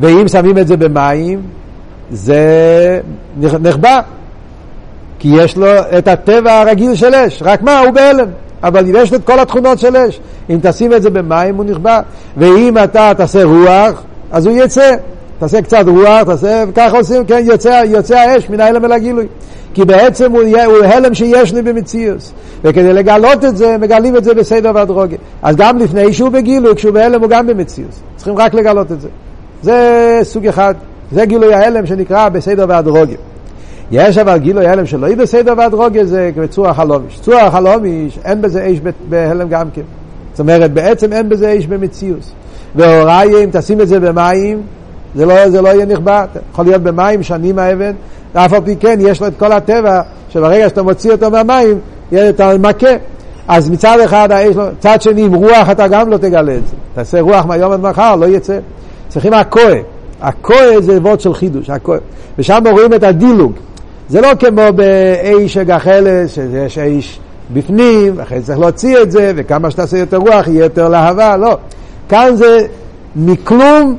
[0.00, 1.42] ואם שמים את זה במים,
[2.10, 3.00] זה
[3.40, 4.00] נחבא.
[5.18, 5.66] כי יש לו
[5.98, 7.80] את הטבע הרגיל של אש, רק מה?
[7.80, 8.26] הוא בהלם.
[8.62, 10.20] אבל יש לו את כל התכונות של אש.
[10.50, 12.00] אם תשים את זה במים הוא נכבה.
[12.36, 14.94] ואם אתה תעשה רוח, אז הוא יצא.
[15.42, 19.26] תעשה קצת רוח, תעשה, וככה עושים, כן, יוצא, יוצא האש מן ההלם אל הגילוי.
[19.74, 22.32] כי בעצם הוא, הוא הלם שיש לי במציאוס.
[22.64, 25.18] וכדי לגלות את זה, מגלים את זה בסדר והדרוגיה.
[25.42, 28.00] אז גם לפני שהוא בגילוי, כשהוא בהלם הוא גם במציאוס.
[28.16, 29.08] צריכים רק לגלות את זה.
[29.62, 30.74] זה סוג אחד.
[31.12, 33.18] זה גילוי ההלם שנקרא בסדר והדרוגיה.
[33.90, 37.20] יש אבל גילוי הלם שלא יהיה בסדר והדרוגיה זה בצור החלומיש.
[37.20, 39.82] צור החלומיש אין בזה אש בהלם גם כן.
[40.32, 42.32] זאת אומרת בעצם אין בזה אש במציאוס.
[42.74, 44.62] והוראי אם תשים את זה במים
[45.14, 46.24] זה לא, זה לא יהיה נכבה.
[46.52, 47.92] יכול להיות במים שנים האבן
[48.34, 51.78] ואף על פי כן יש לו את כל הטבע שברגע שאתה מוציא אותו מהמים
[52.28, 52.96] אתה מכה.
[53.48, 56.74] אז מצד אחד האש לא, צד שני עם רוח אתה גם לא תגלה את זה.
[56.94, 58.58] תעשה רוח מהיום עד מחר לא יצא.
[59.08, 59.74] צריכים הכוה.
[60.20, 61.98] הכוה זה וורד של חידוש, הכוה.
[62.38, 63.52] ושם רואים את הדילוג.
[64.08, 67.20] זה לא כמו באיש הגחלס, שיש איש
[67.52, 71.56] בפנים, אחרי זה צריך להוציא את זה, וכמה שתעשה יותר רוח יהיה יותר להבה, לא.
[72.08, 72.66] כאן זה
[73.16, 73.96] מכלום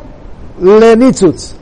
[0.63, 1.53] לניצוץ.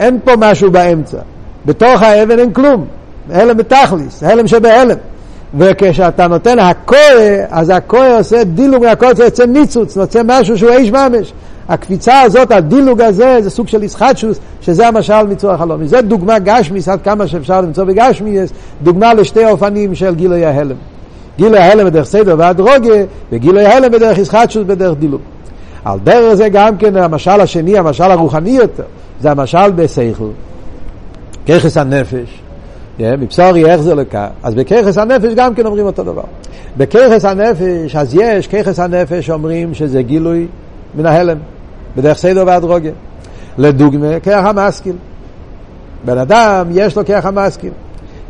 [0.00, 1.18] אין פה משהו באמצע.
[1.66, 2.86] בתוך האבן אין כלום.
[3.30, 4.96] הלם בתכליס, הלם שבהלם.
[5.58, 6.98] וכשאתה נותן הכוה,
[7.50, 8.84] אז הכוה עושה דילוג
[9.16, 11.32] זה יוצא ניצוץ, יוצא משהו שהוא איש ממש.
[11.68, 15.88] הקפיצה הזאת, הדילוג הזה, זה סוג של ישחטשוס, שזה המשל מצור החלומי.
[15.88, 18.50] זה דוגמה גשמיס, עד כמה שאפשר למצוא בגשמיס,
[18.82, 20.76] דוגמה לשתי אופנים של גילוי ההלם.
[21.36, 25.20] גילוי ההלם בדרך סדר והדרוגה, וגילוי ההלם בדרך ישחטשוס בדרך דילוג.
[25.84, 28.82] על דרך זה גם כן המשל השני, המשל הרוחני יותר,
[29.20, 30.28] זה המשל בסייכל.
[31.46, 32.42] ככס הנפש.
[33.00, 34.28] מבשורי איך זה לקה.
[34.42, 36.22] אז בככס הנפש גם כן אומרים אותו דבר.
[36.76, 40.46] בככס הנפש, אז יש ככס הנפש אומרים שזה גילוי
[40.94, 41.38] מן ההלם.
[41.96, 42.92] בדרך סדר והדרוגיה.
[43.58, 44.96] לדוגמה, כרך המשכיל.
[46.04, 47.72] בן אדם, יש לו כרך המשכיל.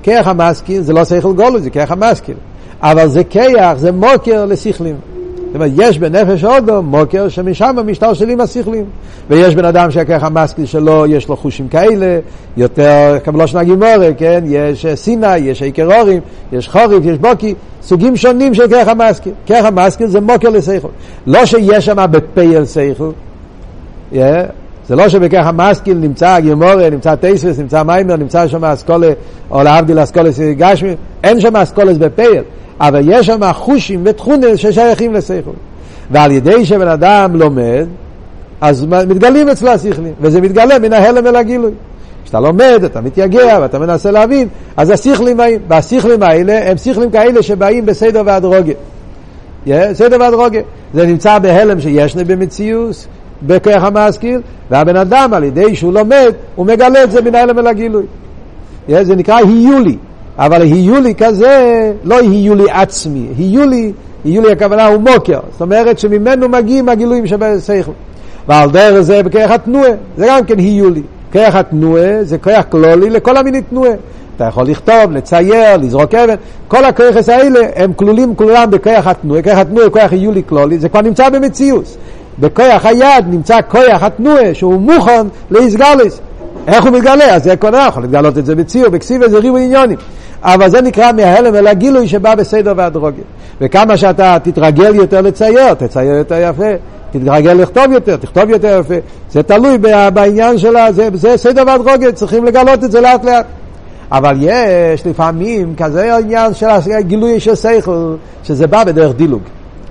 [0.03, 2.37] כרך המשכיל זה לא שכל גולו, זה כרך המשכיל.
[2.81, 4.97] אבל זה כיח, זה מוקר לשכלים.
[5.49, 8.85] זאת אומרת, יש בנפש אודו מוקר שמשם משתלשלים השכלים.
[9.31, 12.19] ויש בן אדם שהכרך המשכיל שלו, יש לו חושים כאלה,
[12.57, 14.45] יותר כבלושן הגימורה, כן?
[14.47, 16.21] יש סיני, יש עיקרורים,
[16.53, 19.33] יש חוריף, יש בוקי, סוגים שונים של כרך המשכיל.
[19.47, 20.89] כרך המשכיל זה מוקר לסייכל.
[21.27, 23.11] לא שיש שם בפייל סייכל,
[24.13, 24.17] yeah.
[24.89, 29.11] זה לא שבכך המשכיל נמצא גימורה, נמצא טייסלס, נמצא מיימר, נמצא שם אסכולה,
[29.51, 32.43] או להבדיל אסכולס גשמי, אין שם אסכולס בפייל.
[32.81, 35.51] אבל יש שם חושים ותכונים ששייכים לשכל.
[36.11, 37.87] ועל ידי שבן אדם לומד,
[38.61, 41.73] אז מתגלים אצלו השכלים, וזה מתגלה מן ההלם אל הגילוי.
[42.25, 47.87] כשאתה לומד, אתה מתייגע ואתה מנסה להבין, אז השכלים והשכלים האלה הם שכלים כאלה שבאים
[47.87, 48.73] בסדר והדרוגה.
[49.67, 50.61] Yeah, סדר והדרוגה.
[50.95, 53.07] זה נמצא בהלם שישנה במציאות,
[53.43, 57.67] בכוח המשכיל, והבן אדם על ידי שהוא לומד, הוא מגלה את זה מן ההלם אל
[57.67, 58.05] הגילוי.
[58.89, 59.97] Yeah, זה נקרא היולי.
[60.39, 63.93] אבל היולי כזה, לא היולי עצמי, היולי,
[64.25, 67.93] היולי הכוונה הוא מוקר, זאת אומרת שממנו מגיעים הגילויים שבשכל.
[68.49, 71.03] ועל דרך זה בכרך התנועה, זה גם כן היולי.
[71.33, 73.91] כרך התנועה זה כרך כלולי לכל המיני תנועה.
[74.37, 76.35] אתה יכול לכתוב, לצייר, לזרוק אבן,
[76.69, 80.89] כל הכרכס האלה הם כלולים כולם בכרך התנועה, כרך התנועה הוא כרך היולי כלולי, זה
[80.89, 81.97] כבר נמצא במציאות.
[82.39, 86.21] בכוח היד נמצא כוח התנועה שהוא מוכן להסגלס.
[86.67, 87.35] איך הוא מתגלה?
[87.35, 89.99] אז זה קונה, יכול לגלות את זה בציור, בכסיב איזה ריבו עניונים.
[90.43, 93.25] אבל זה נקרא מההלם אל הגילוי שבא בסדר והדרוגיה.
[93.61, 96.73] וכמה שאתה תתרגל יותר לצייר, תצייר יותר יפה.
[97.11, 98.95] תתרגל לכתוב יותר, תכתוב יותר יפה.
[99.31, 99.79] זה תלוי
[100.15, 103.47] בעניין שלה, זה, זה סדר והדרוגיה, צריכים לגלות את זה לאט לאט.
[104.13, 106.67] אבל יש לפעמים כזה עניין של
[106.99, 109.43] הגילוי של שכל, שזה בא בדרך דילוג.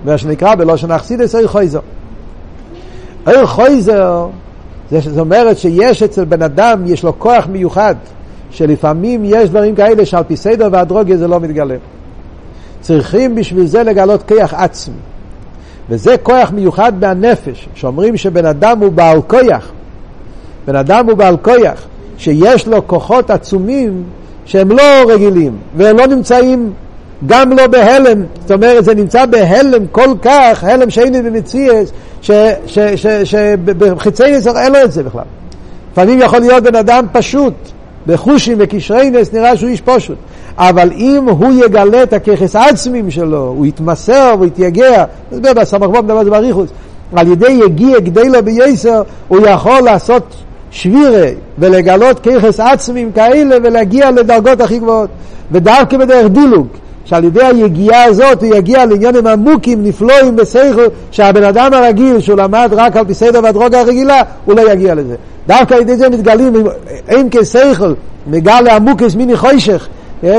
[0.04, 1.80] מה שנקרא בלושן אכסידס איר חויזר.
[3.28, 4.26] איר חויזר,
[4.90, 7.94] זאת אומרת שיש אצל בן אדם, יש לו כוח מיוחד.
[8.50, 11.76] שלפעמים יש דברים כאלה שעל פי סדר והדרוגיה זה לא מתגלה.
[12.80, 14.94] צריכים בשביל זה לגלות כוח עצמי.
[15.90, 19.72] וזה כוח מיוחד מהנפש, שאומרים שבן אדם הוא בעל כוח.
[20.66, 21.86] בן אדם הוא בעל כוח,
[22.18, 24.02] שיש לו כוחות עצומים
[24.44, 26.72] שהם לא רגילים, והם לא נמצאים
[27.26, 31.92] גם לא בהלם, זאת אומרת זה נמצא בהלם כל כך, הלם שאין במציאס,
[33.24, 35.24] שבחיצי נסר אין לו את זה בכלל.
[35.92, 37.54] לפעמים יכול להיות בן אדם פשוט,
[38.08, 40.16] בחושים וקשרי נס נראה שהוא איש פשוט.
[40.58, 46.02] אבל אם הוא יגלה את הככס עצמים שלו, הוא יתמסר והוא יתייגע, נסבר בסמך בו
[46.02, 46.70] מדבר זה באריכוס,
[47.16, 50.34] על ידי יגיע גדלו בייסר, הוא יכול לעשות
[50.70, 55.10] שבירה ולגלות ככס עצמים כאלה ולהגיע לדרגות הכי גבוהות.
[55.52, 56.66] ודווקא בדרך דילוג,
[57.04, 62.68] שעל ידי היגיעה הזאת הוא יגיע לעניינים עמוקים, נפלואים בסייכל, שהבן אדם הרגיל שהוא למד
[62.72, 65.14] רק על פי סדר והדרוגה הרגילה, הוא לא יגיע לזה.
[65.48, 66.52] דווקא על ידי זה מתגלים,
[67.08, 67.94] אין כסייכל,
[68.26, 69.88] מגל לעמוקס מיני חוישך,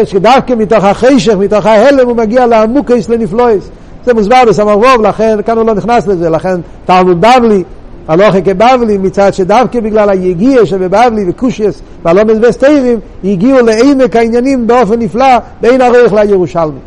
[0.06, 3.70] שדווקא מתוך החשך, מתוך ההלם הוא מגיע לעמוקס לנפלויס.
[4.06, 7.64] זה מוסבר בסמר רוב, לכן כאן הוא לא נכנס לזה, לכן תלמוד בבלי,
[8.08, 15.38] הלוכי כבבלי, מצד שדווקא בגלל היגיע שבבבלי וקושייס והלומס וסתירים, הגיעו לעמק העניינים באופן נפלא
[15.62, 16.80] בין הרייך לירושלמי.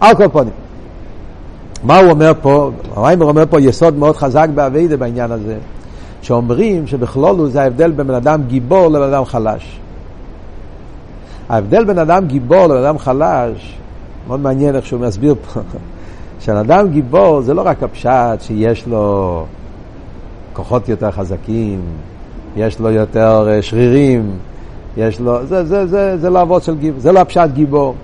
[0.00, 0.52] על כל פונים.
[1.84, 2.70] מה הוא אומר פה?
[2.96, 5.54] הריימר אומר פה יסוד מאוד חזק באביידה בעניין הזה.
[6.22, 9.80] שאומרים שבכלולו זה ההבדל בין בן אדם גיבור לבן אדם חלש.
[11.48, 13.78] ההבדל בין אדם גיבור לבן אדם חלש,
[14.26, 15.60] מאוד מעניין איך שהוא מסביר פה,
[16.40, 19.44] שבן אדם גיבור זה לא רק הפשט שיש לו
[20.52, 21.80] כוחות יותר חזקים,
[22.56, 24.30] יש לו יותר אה, שרירים,
[24.96, 27.94] יש לו, זה, זה, זה, זה לא אבות של גיבור, זה לא הפשט גיבור.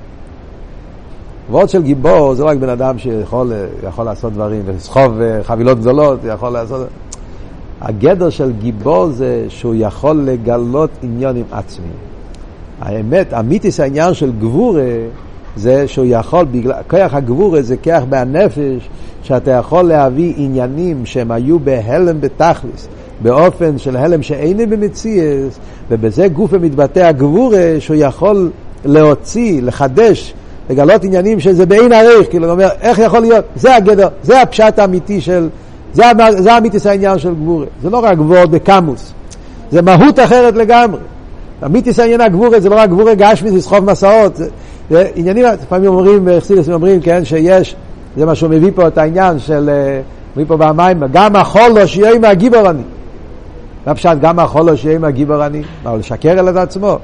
[1.51, 3.53] אבות של גיבור זה לא רק בן אדם שיכול
[3.89, 6.87] יכול לעשות דברים, ולסחוב אה, חבילות גדולות, יכול לעשות...
[7.81, 11.93] הגדר של גיבור זה שהוא יכול לגלות עניונים עצמיים.
[12.81, 14.83] האמת, אמיתיס העניין של גבורה
[15.57, 18.89] זה שהוא יכול, בגלל, כוח הגבורה זה כוח בהנפש,
[19.23, 22.89] שאתה יכול להביא עניינים שהם היו בהלם בתכלס,
[23.23, 25.59] באופן של הלם שאין במציאס,
[25.91, 28.51] ובזה גוף מתבטא הגבורה שהוא יכול
[28.85, 30.35] להוציא, לחדש,
[30.71, 33.45] לגלות עניינים שזה בעין עריך, כאילו, הוא אומר, איך יכול להיות?
[33.57, 35.49] זה הגדר, זה הפשט האמיתי של...
[35.95, 37.67] זה, זה אמיתיס העניין של גבורה.
[37.83, 39.13] זה לא רק גבורת בקמוס,
[39.71, 41.01] זה מהות אחרת לגמרי.
[41.65, 44.37] אמיתיס העניין הגבורה זה לא רק גבורה גשמי, זה לסחוב מסעות.
[44.37, 44.49] זה,
[44.91, 47.77] זה עניינים, לפעמים אומרים, חסידס אומרים, כן, שיש,
[48.17, 50.01] זה מה שהוא מביא פה את העניין של, אה,
[50.37, 52.83] מביא פה במים, גם החולו שיהיה עם הגיבור אני.
[53.87, 55.63] מה פשט, גם החולו שיהיה עם הגיבור אני?
[55.85, 56.99] מה, לשקר על עצמו?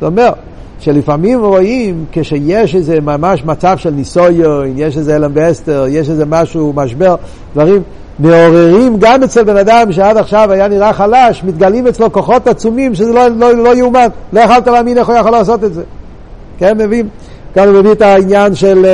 [0.00, 0.32] זה אומר,
[0.80, 6.72] שלפעמים רואים כשיש איזה ממש מצב של ניסויון, יש איזה אלם ואסתר, יש איזה משהו,
[6.76, 7.14] משבר,
[7.54, 7.82] דברים,
[8.18, 13.12] מעוררים גם אצל בן אדם שעד עכשיו היה נראה חלש, מתגלים אצלו כוחות עצומים שזה
[13.12, 15.82] לא, לא, לא יאומן, לא יכלת להאמין איך הוא יכול לעשות את זה.
[16.58, 17.08] כן, מבין?
[17.54, 18.86] כאן הוא מביא את העניין של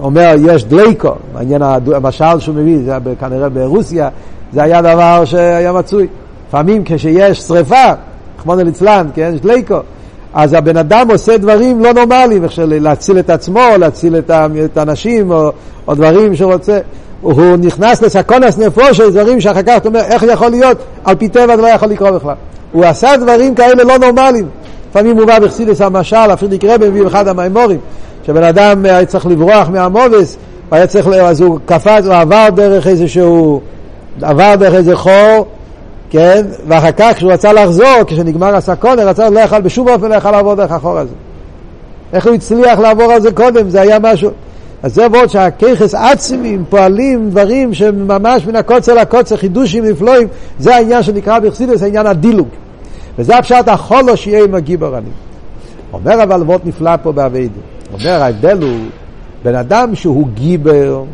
[0.00, 1.62] אומר, יש דלייקו, מעניין
[1.94, 4.08] המשל שהוא מביא, זה כנראה ברוסיה,
[4.52, 6.06] זה היה דבר שהיה מצוי.
[6.48, 7.92] לפעמים כשיש שריפה,
[8.38, 9.78] רחמנא ליצלן, כן, יש דלייקו,
[10.34, 14.16] אז הבן אדם עושה דברים לא נורמליים, איך להציל את עצמו, להציל
[14.64, 15.52] את האנשים, או,
[15.88, 16.78] או דברים שהוא רוצה.
[17.20, 21.56] הוא נכנס לסקונס נפושו, דברים שאחר כך אתה אומר, איך יכול להיות, על פי טבע
[21.56, 22.34] זה לא יכול לקרות בכלל.
[22.72, 24.48] הוא עשה דברים כאלה לא נורמליים.
[24.90, 27.78] לפעמים הוא בא בחסידס המשל, הפרידיק רבי מביא אחד המימורים,
[28.26, 30.36] שבן אדם היה צריך לברוח מהמובס,
[30.72, 33.60] והיה צריך, אז הוא קפץ, הוא עבר דרך איזשהו,
[34.22, 35.46] עבר דרך איזה חור,
[36.10, 40.30] כן, ואחר כך כשהוא רצה לחזור, כשנגמר הסקונה, רצה, לא יכל בשום אופן לא יכל
[40.30, 41.14] לעבור דרך החור הזה.
[42.12, 43.70] איך הוא הצליח לעבור על זה קודם?
[43.70, 44.30] זה היה משהו...
[44.84, 51.02] אז זה ועוד שהככס עצמים פועלים דברים שממש מן הקוצר לקוצר, חידושים נפלאים, זה העניין
[51.02, 52.48] שנקרא בחסידס, העניין הדילוג.
[53.18, 55.08] וזה הפשט החולו שיהיה עם הגיבור אני.
[55.92, 57.60] אומר אבל ועוד נפלא פה באביידי.
[57.92, 58.78] אומר ההבדל הוא
[59.44, 61.04] בן אדם שהוא גיבר,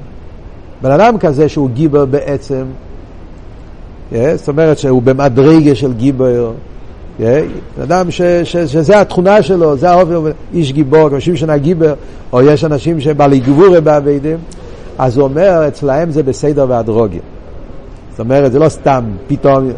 [0.83, 2.65] בן אדם כזה שהוא גיבר בעצם,
[4.13, 6.53] yeah, זאת אומרת שהוא במדרגה של גיבר,
[7.83, 11.95] אדם ש, ש, שזה התכונה שלו, זה האופן, איש גיבור, אנשים שנה גיבר,
[12.33, 14.37] או יש אנשים שבעלי גבורה באביידים,
[14.99, 17.21] אז הוא אומר אצלהם זה בסדר והדרוגיה.
[18.11, 19.71] זאת אומרת, זה לא סתם פתאום,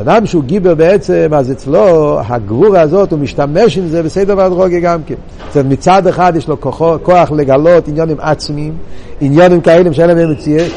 [0.00, 5.00] אדם שהוא גיבר בעצם, אז אצלו הגבורה הזאת, הוא משתמש עם זה בסדר והדרוגיה גם
[5.06, 5.14] כן.
[5.46, 8.72] זאת אומרת, מצד אחד יש לו כוח, כוח לגלות עניונים עצמיים,
[9.20, 10.72] עניונים כאלה שאין להם מציאות,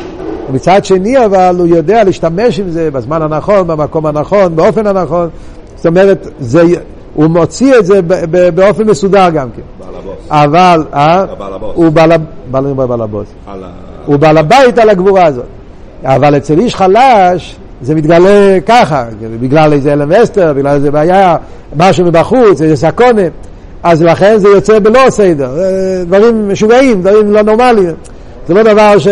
[0.49, 5.29] ומצד שני אבל הוא יודע להשתמש עם זה בזמן הנכון, במקום הנכון, באופן הנכון.
[5.77, 6.63] זאת אומרת, זה,
[7.13, 8.01] הוא מוציא את זה
[8.55, 9.61] באופן מסודר גם כן.
[10.29, 11.25] אבל, אה?
[11.73, 12.11] הוא בעל
[13.01, 13.27] הבוס.
[14.05, 15.45] הוא בעל הבית על הגבורה הזאת.
[16.03, 19.05] אבל אצל איש חלש, זה מתגלה ככה,
[19.41, 21.35] בגלל איזה אלם אסתר, בגלל איזה בעיה,
[21.75, 23.21] משהו מבחוץ, איזה סקונה,
[23.83, 25.51] אז לכן זה יוצא בלא סדר,
[26.05, 27.95] דברים משוגעים, דברים לא נורמליים,
[28.47, 29.07] זה לא דבר ש...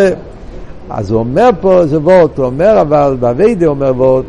[0.90, 4.26] אז הוא אומר פה, זה וורט, הוא אומר אבל, באביידה אומר וורט,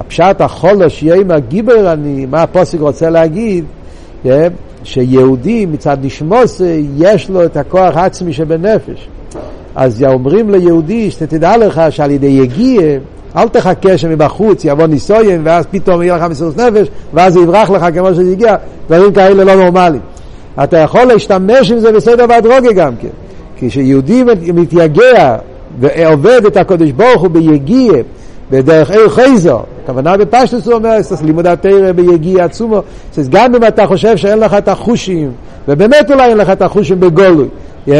[0.00, 3.64] הפשט החולש יהיה הגיבר אני, מה הפוסק רוצה להגיד,
[4.22, 4.48] כן?
[4.84, 6.60] שיהודי מצד נשמוס
[6.98, 9.08] יש לו את הכוח העצמי שבנפש.
[9.74, 12.82] אז אומרים ליהודי שתדע לך שעל ידי יגיע
[13.36, 17.86] אל תחכה שמבחוץ יבוא ניסויים ואז פתאום יהיה לך מסירות נפש ואז זה יברח לך
[17.94, 20.02] כמו שזה הגיע, דברים כאלה לא נורמליים.
[20.64, 23.08] אתה יכול להשתמש עם זה בסדר והדרוגה גם כן.
[23.56, 25.36] כשיהודי מתייגע
[25.80, 27.92] ועובד את הקודש ברוך הוא ביגיע
[28.50, 32.82] בדרך איר חייזו, הכוונה בפשטוס הוא אומר, לימוד התרא ביגיע עצומו,
[33.30, 35.32] גם אם אתה חושב שאין לך את החושים,
[35.68, 37.48] ובאמת אולי אין לך את החושים בגולוי,
[37.86, 37.90] yeah,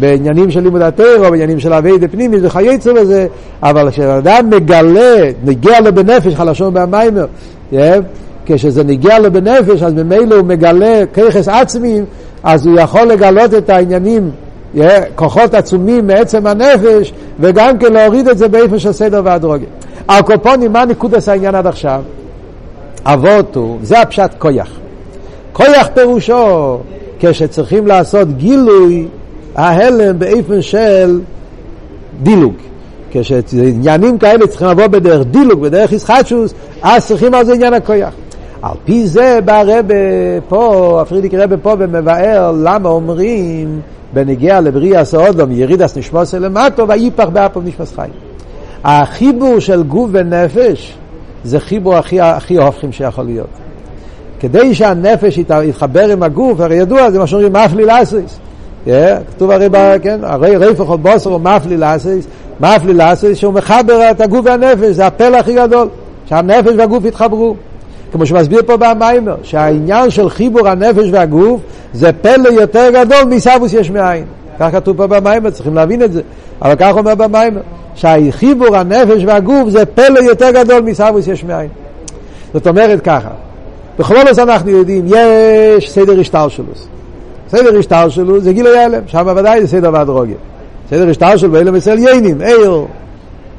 [0.00, 3.26] בעניינים של לימוד התרא בעניינים של אבי דפנימי וכייצא בזה,
[3.62, 7.26] אבל כשאדם מגלה, נגיע לו בנפש, חלשון במיימר,
[7.72, 7.76] yeah,
[8.46, 12.00] כשזה נגיע לו בנפש, אז ממילא הוא מגלה ככס עצמי,
[12.42, 14.30] אז הוא יכול לגלות את העניינים
[15.14, 19.68] כוחות עצומים מעצם הנפש, וגם כן להוריד את זה באיפה של סדר והדרוגיה.
[20.08, 22.02] הקופונים, מה נקודס העניין עד עכשיו?
[23.04, 24.70] אבות הוא, זה הפשט כויח.
[25.52, 26.78] כויח פירושו
[27.18, 29.08] כשצריכים לעשות גילוי
[29.54, 31.20] ההלם באיפן של
[32.22, 32.54] דילוג.
[33.10, 38.14] כשעניינים כאלה צריכים לבוא בדרך דילוג, בדרך ישחטשוס, אז צריכים על זה עניין הכויח.
[38.70, 39.94] על פי זה בא הרבה
[40.48, 43.80] פה, הפרידיק רבה פה ומבאר למה אומרים
[44.12, 48.12] בנגיע לבריאה סעודום ירידס נשמוס למטו וייפח באפו נשמוס חיים.
[48.84, 50.94] החיבור של גוף ונפש
[51.44, 53.46] זה חיבור הכי, הכי הופכים שיכול להיות.
[54.40, 58.38] כדי שהנפש יתחבר עם הגוף, הרי ידוע, זה מה שאומרים מפלי לאסיס.
[59.30, 59.68] כתוב הרי,
[60.02, 62.26] כן, הרי רפח או בוסר הוא מפלי לאסיס,
[62.60, 65.88] מפלי לאסיס שהוא מחבר את הגוף והנפש, זה הפלא הכי גדול,
[66.26, 67.56] שהנפש והגוף יתחברו.
[68.12, 71.60] כמו שמסביר פה במיימר, שהעניין של חיבור הנפש והגוף
[71.92, 74.24] זה פלא יותר גדול מסבוס יש מאין.
[74.58, 76.22] כך כתוב פה במיימר, צריכים להבין את זה.
[76.62, 77.60] אבל כך אומר במיימר,
[77.94, 81.68] שהחיבור הנפש והגוף זה פלא יותר גדול מסבוס יש מאין.
[82.54, 83.30] זאת אומרת ככה,
[83.98, 86.66] בכל זאת אנחנו יודעים, יש סדר השטר שלו.
[87.48, 90.36] סדר השטר שלו זה גילוי הלם, שם ודאי זה סדר והדרוגיה.
[90.90, 92.84] סדר השטר שלו באלה מסל יינים, איר.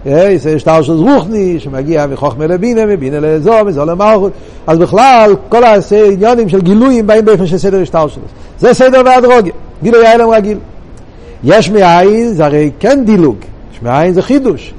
[0.06, 4.32] זה שטר של רוחני, שמגיע מחוכמה לבינה, מבינה לאזור, מזור למלכות.
[4.68, 8.24] אז בכלל, כל העניינים של גילויים באים באופן של סדר השטר שלו.
[8.60, 10.58] זה סדר והדרוגיה, גילוי ההלם רגיל.
[11.44, 13.38] יש מאין, זה הרי כן דילוג,
[13.74, 14.74] יש מאין זה חידוש.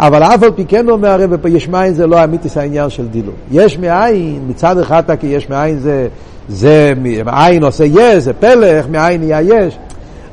[0.00, 3.34] אבל אף על פי כן אומר הרב, יש מאין זה לא אמיתיס העניין של דילוג.
[3.50, 6.08] יש מאין, מצד אחד כי יש מאין זה,
[6.48, 6.92] זה
[7.24, 9.78] מאין עושה יש, זה פלא, איך מאין נהיה יש.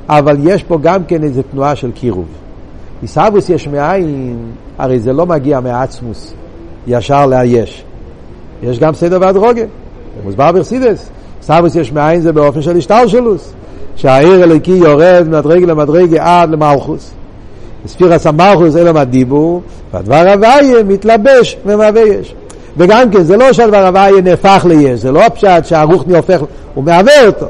[0.09, 2.25] אבל יש פה גם כן איזו תנועה של קירוב.
[3.01, 4.37] עיסאוויס יש מאין,
[4.77, 6.33] הרי זה לא מגיע מעצמוס,
[6.87, 7.83] ישר ליש.
[8.63, 9.63] יש גם סדר והדרוגה,
[10.23, 11.09] מוסבר ברסידס.
[11.39, 13.53] עיסאוויס יש מאין זה באופן של השטר שלוס.
[13.99, 17.11] שהעיר אלוקי יורד ממדרגה למדרגה עד למלכוס.
[17.87, 19.61] ספירס המלכוס אלו מהדיבור,
[19.93, 22.35] והדבר הוויה מתלבש ומהווה יש.
[22.77, 26.41] וגם כן, זה לא שהדבר הוויה נהפך ליש, זה לא הפשט שהרוחני הופך,
[26.73, 27.45] הוא מהווה אותו.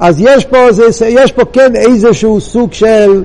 [0.00, 3.22] אז יש פה, זה, יש פה כן איזשהו סוג של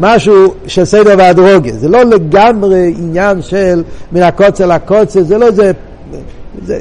[0.00, 1.74] משהו של סדר והדרוגיה.
[1.74, 3.82] זה לא לגמרי עניין של
[4.12, 5.72] מן הקוצר לקוצר, זה לא איזה...
[6.64, 6.78] זה,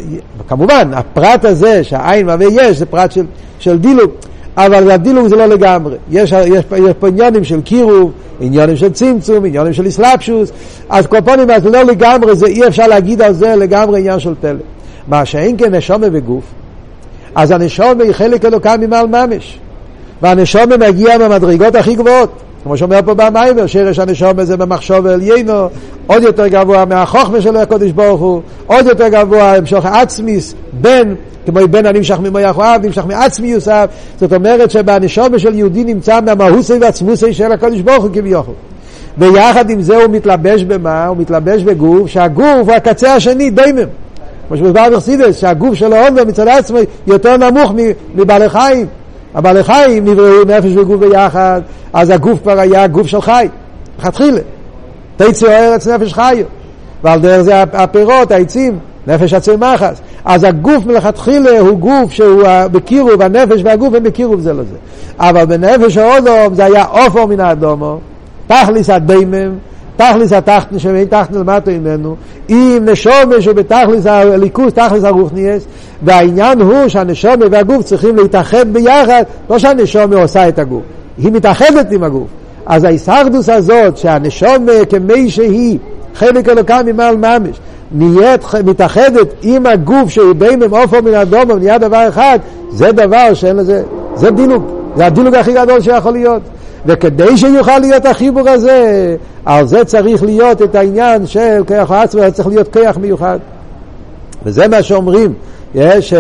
[0.47, 3.25] כמובן, הפרט הזה שהעין מהווה יש, זה פרט של,
[3.60, 4.12] של דילוג.
[4.58, 5.95] אבל הדילוג זה לא לגמרי.
[6.12, 10.51] יש, יש, יש פה עניונים של קירוב, עניונים של צמצום, עניונים של אסלאפשוס,
[10.89, 14.60] אז פעמים אז לא לגמרי, זה אי אפשר להגיד על זה לגמרי עניין של פלא.
[15.08, 16.43] מה שאין כן נשומה וגוף,
[17.36, 19.60] אז הנשומה היא חלק אלוקה ממעל ממש.
[20.21, 22.44] והנשומה מגיע מהמדרגות הכי גבוהות.
[22.65, 25.67] כמו שאומר פה במיימר, שרש הנשומה זה במחשוב עליינו,
[26.08, 31.13] עוד יותר גבוה מהחוכמה של הקודש ברוך הוא, עוד יותר גבוה המשוך עצמיס, בן,
[31.45, 36.73] כמו בן הנמשך ממויח אוהב, נמשך מעצמיוס אוהב, זאת אומרת שבנשומה של יהודי נמצא מהמהוסי
[36.82, 38.54] והצמוסי של הקודש ברוך הוא כביכול.
[39.17, 41.08] ויחד עם זה הוא מתלבש במה?
[41.08, 43.88] הוא מתלבש בגוף, שהגוף הוא הקצה השני, דיימם.
[44.47, 47.73] כמו שמוסבר בחסידס, שהגוף שלו עומר מצד עצמו יותר נמוך
[48.15, 48.88] מבעלי חיים.
[49.36, 51.62] הבעלי חיים נבראו נפש וגוף ביחד,
[51.93, 53.48] אז הגוף כבר היה גוף של חי,
[54.00, 54.41] לכתחילה.
[55.17, 56.43] תצאו ארץ נפש חי.
[57.04, 60.02] ועל דרך זה הפירות, העצים, נפש עצי מחס.
[60.26, 64.76] אז הגוף מלכתחילה הוא גוף שהוא בקירוב, הנפש והגוף הם בקירוב זה לזה.
[65.19, 68.00] אבל בנפש האודום זה היה עופר מן האדומו,
[68.48, 69.56] תכליס הדיימם,
[69.97, 72.15] תכליס התחתן שאין תחתן למטה ממנו,
[72.49, 75.65] אם נשומה שבתכליס הליכוס, תכליס הרוחניאס,
[76.03, 80.84] והעניין הוא שהנשומה והגוף צריכים להתאחד ביחד, לא שהנשומה עושה את הגוף,
[81.17, 82.27] היא מתאחדת עם הגוף.
[82.65, 85.77] אז ההישרדוס הזאת, שהנשומה כמי שהיא,
[86.15, 87.60] חלק אלוקה ממעל ממש,
[87.91, 92.39] נהיית מתאחדת עם הגוף שהוא די ממעופו מן הדומו, ונהיה דבר אחד,
[92.71, 93.84] זה דבר שאין לזה,
[94.15, 94.63] זה דילוג,
[94.95, 96.41] זה הדילוג הכי גדול שיכול להיות.
[96.86, 102.48] וכדי שיוכל להיות החיבור הזה, על זה צריך להיות את העניין של כוח עצמו, צריך
[102.48, 103.39] להיות כוח מיוחד.
[104.45, 105.34] וזה מה שאומרים,
[105.76, 106.13] יש,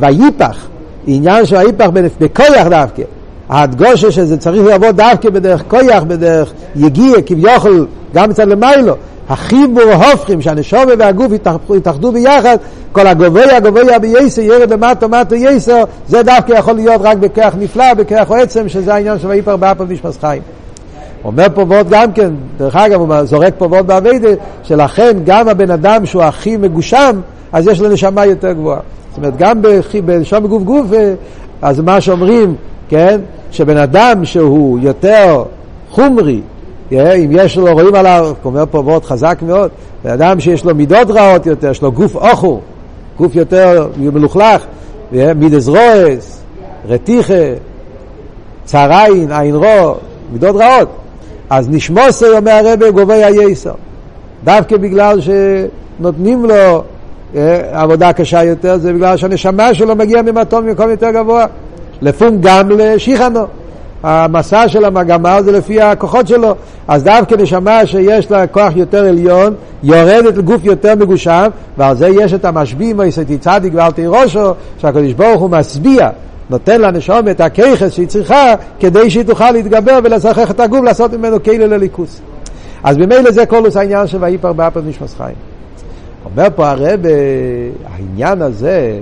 [0.00, 0.66] ויפח,
[1.06, 1.88] עניין של היפח
[2.20, 3.02] בכוח דווקא.
[3.48, 8.94] ההדגושה שזה צריך לבוא דווקא בדרך כוח, בדרך יגיע, כביכול, גם מצד למיילו.
[9.28, 11.32] החיבור הופכים, שהנשומה והגוף
[11.76, 12.56] יתאחדו ביחד,
[12.92, 17.94] כל הגוביה הגוביה בייסר, ירד למטה מטה יסר, זה דווקא יכול להיות רק בכוח נפלא,
[17.94, 20.42] בכוח עצם, שזה העניין של ויפר באפל משפס חיים.
[21.24, 24.28] אומר פה ועוד גם כן, דרך אגב הוא זורק פה ועוד באביידה,
[24.62, 27.20] שלכן גם הבן אדם שהוא הכי מגושם,
[27.52, 28.80] אז יש לו נשמה יותר גבוהה.
[29.08, 29.62] זאת אומרת, גם
[30.04, 30.86] בנשום בגוף גוף,
[31.62, 32.54] אז מה שאומרים,
[32.88, 35.42] כן, שבן אדם שהוא יותר
[35.90, 36.40] חומרי,
[36.92, 39.70] אם יש לו, רואים עליו, אומר פה וורט חזק מאוד,
[40.04, 42.60] בן אדם שיש לו מידות רעות יותר, יש לו גוף אוכו,
[43.18, 44.64] גוף יותר מלוכלך,
[45.12, 46.42] מידס רועס,
[46.88, 47.34] רתיחה,
[48.64, 49.94] צערין, עין רו,
[50.32, 50.88] מידות רעות.
[51.50, 53.74] אז נשמוסר, אומר הרב, גובה היסר.
[54.44, 56.82] דווקא בגלל שנותנים לו
[57.72, 61.46] עבודה קשה יותר, זה בגלל שהנשמה שלו מגיע ממתון ממקום יותר גבוה.
[62.02, 63.40] לפום גם לשיחנו.
[64.06, 66.54] המסע של המגמה זה לפי הכוחות שלו.
[66.88, 72.34] אז דווקא נשמה שיש לה כוח יותר עליון, יורדת לגוף יותר מגושם, ועל זה יש
[72.34, 76.08] את המשביעים, איסתי צדיק ואל תירושו, שהקדוש ברוך הוא משביע.
[76.50, 81.42] נותן לנשמה את הכוחות שהיא צריכה כדי שהיא תוכל להתגבר ולזכך את הגוף, לעשות ממנו
[81.42, 82.20] כלי לאלוקות.
[82.82, 85.36] אז ממילא זה כל העניין של ויפח באפיו נשמת חיים.
[86.24, 87.00] אומר פה הרב,
[87.92, 88.98] העניין הזה,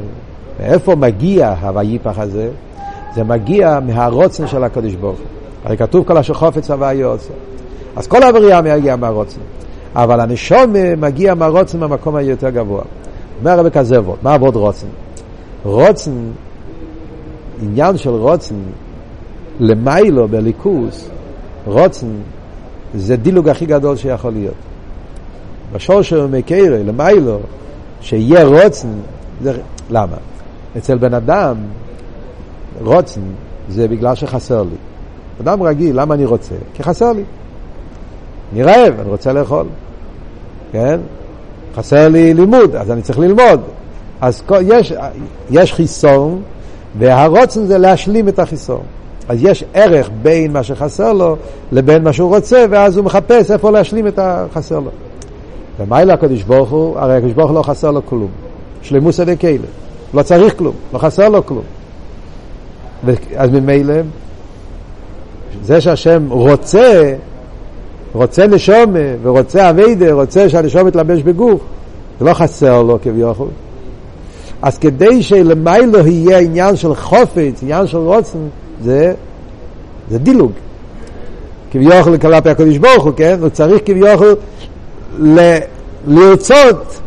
[0.61, 2.49] מאיפה מגיע הויפח הזה?
[3.15, 5.27] זה מגיע מהרצון של הקדוש ברוך הוא.
[5.65, 7.33] הרי כתוב כל אשר חפץ הוי' עשה.
[7.97, 9.41] אז כל הבריאה מגיע מהרצון.
[9.95, 12.83] אבל הנשמה מגיע מהרצון מהמקום היותר גבוה.
[13.41, 14.87] אומר הרב כזה וורד, מה עבוד רוצן?
[15.65, 16.13] רוצן,
[17.63, 18.55] עניין של רוצן,
[19.61, 21.09] למיילו בליכוס,
[21.67, 22.07] רוצן
[22.95, 24.55] זה דילוג הכי גדול שיכול להיות.
[25.73, 27.39] בשור של מקרה, למיילו,
[28.01, 28.89] שיהיה רוצן,
[29.43, 29.53] זה,
[29.91, 30.17] למה?
[30.77, 31.57] אצל בן אדם
[32.83, 33.21] רוצן
[33.69, 34.77] זה בגלל שחסר לי.
[35.41, 36.55] אדם רגיל, למה אני רוצה?
[36.75, 37.23] כי חסר לי.
[38.53, 39.67] אני רעב, אני רוצה לאכול.
[40.73, 41.01] כן?
[41.77, 43.61] חסר לי לימוד, אז אני צריך ללמוד.
[44.21, 44.93] אז יש,
[45.51, 46.43] יש חיסון,
[46.99, 48.83] והרוצן זה להשלים את החיסון.
[49.29, 51.37] אז יש ערך בין מה שחסר לו
[51.73, 54.91] לבין מה שהוא רוצה, ואז הוא מחפש איפה להשלים את החסר לו.
[55.79, 58.29] ומילא הקדוש ברוך הוא, הרי הקדוש ברוך הוא לא חסר לו כלום.
[58.83, 59.67] שלמוס דקיילה.
[60.15, 61.63] לא צריך כלום, לא חסר לו כלום.
[63.37, 63.95] אז ממילא,
[65.65, 67.15] זה שהשם רוצה,
[68.13, 71.61] רוצה נשומה ורוצה אביידה, רוצה שהנשומה יתלבש בגוף,
[72.19, 73.49] זה לא חסר לו כביכול.
[74.63, 78.39] אז כדי שלמיילו יהיה עניין של חופץ, עניין של רוצן,
[78.83, 79.15] זה,
[80.11, 80.53] זה דילוג.
[81.71, 83.37] כביכול כלפי הקדוש ברוך הוא, כן?
[83.41, 84.35] הוא צריך כביכול
[85.19, 85.57] ל,
[86.07, 87.01] לרצות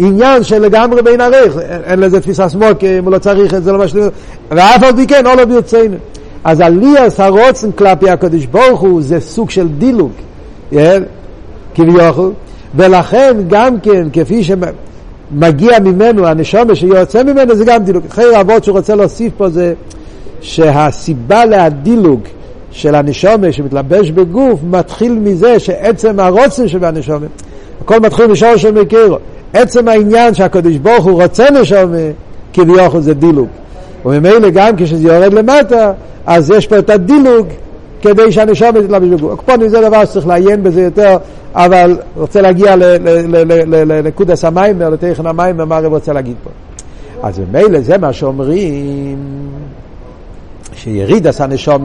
[0.00, 3.72] עניין של לגמרי בין ערך, אין, לזה תפיסה סמוק, אם הוא לא צריך את זה,
[3.72, 4.04] לא משלים,
[4.50, 5.96] ואף על פי כן, לא ברצינו.
[6.44, 10.10] אז עליאס הרוצן כלפי הקדוש ברוך הוא זה סוג של דילוג,
[10.70, 11.02] כן?
[11.74, 12.32] כביכול,
[12.74, 18.02] ולכן גם כן, כפי שמגיע ממנו, הנשומה שיוצא ממנו זה גם דילוג.
[18.08, 19.74] אחרי רבות שהוא רוצה להוסיף פה זה
[20.40, 22.20] שהסיבה להדילוג
[22.70, 27.26] של הנשומה שמתלבש בגוף מתחיל מזה שעצם הרוצן שבנשומה,
[27.80, 29.16] הכל מתחיל משורש של מכירו.
[29.52, 31.96] עצם העניין שהקדוש ברוך הוא רוצה נשומה,
[32.52, 33.48] כביכול זה דילוג.
[34.04, 35.92] וממילא גם כשזה יורד למטה,
[36.26, 37.46] אז יש פה את הדילוג
[38.02, 39.32] כדי שהנשום תתלבש בגוף.
[39.32, 41.16] הקופונים זה דבר שצריך לעיין בזה יותר,
[41.54, 42.76] אבל רוצה להגיע
[43.66, 46.50] לנקודס המים, לתכן המים, מה הרב רוצה להגיד פה.
[47.22, 49.18] אז ממילא זה מה שאומרים,
[50.74, 51.84] שירידס הנשום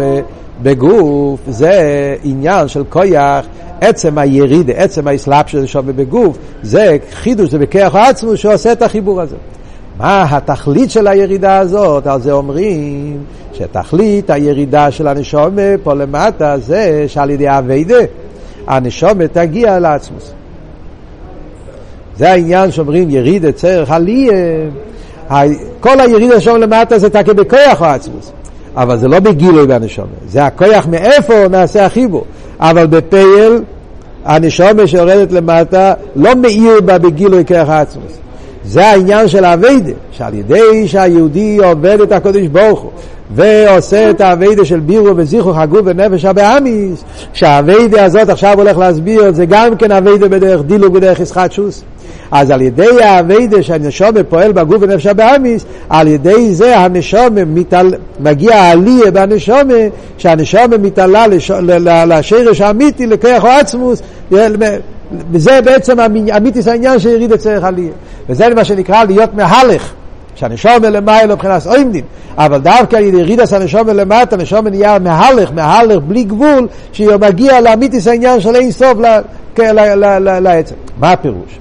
[0.64, 3.46] בגוף זה עניין של כויח,
[3.82, 9.22] עצם היריד, עצם האסלאפ של הנשום בגוף, זה חידוש, זה בכיח עצמו שעושה את החיבור
[9.22, 9.36] הזה.
[9.98, 12.08] מה התכלית של הירידה הזאת?
[12.08, 13.18] על זה אומרים
[13.54, 17.96] שתכלית הירידה של הנשומה פה למטה זה שעל ידי אביידה
[18.68, 20.32] הנשומה תגיע לעצמוס.
[22.18, 24.32] זה העניין שאומרים יריד את צרך עליה.
[25.80, 28.32] כל הירידה שם למטה זה תקה בכוח העצמוס.
[28.78, 32.24] אבל זה לא בגילוי בנשומה, זה הכוח מאיפה נעשה החיבור.
[32.60, 33.62] אבל בפייל
[34.26, 38.14] הנשומה שיורדת למטה לא מאיר בה בגילוי כוח העצמוס.
[38.66, 42.92] זה העניין של האביידה, שעל ידי שהיהודי עובד את הקודש ברוך הוא
[43.36, 47.04] ועושה את האביידה של בירו וזיכרו חגו ונפש הבאמיס,
[47.34, 51.84] שהאביידה הזאת עכשיו הולך להסביר, זה גם כן אביידה בדרך דילוג בדרך ישחטשוס.
[52.32, 57.94] אז על ידי האביידה שהנשומה פועל בגוף ונפש הבאמיס, על ידי זה הנשומה מתעל...
[58.20, 59.74] מגיע העלייה בנשומה,
[60.18, 61.52] שהנשומה מתעלה לש...
[62.08, 64.02] לשרש האמיתי, לכוח עצמוס,
[65.32, 66.00] וזה בעצם
[66.38, 67.92] אמיתיס העניין של יריד אצלך עלייה.
[68.30, 69.94] וזה מה שנקרא להיות מהלך.
[70.36, 72.04] שהנשום למעלה מבחינת אוימדים,
[72.38, 77.62] אבל דווקא על ידי ירידס הנשום למטה, הנשום נהיה מהלך, מהלך בלי גבול, שהוא מגיע
[77.62, 78.98] לאמיתיס העניין של אין סוף
[80.42, 80.76] לעצם.
[81.00, 81.60] מה הפירוש?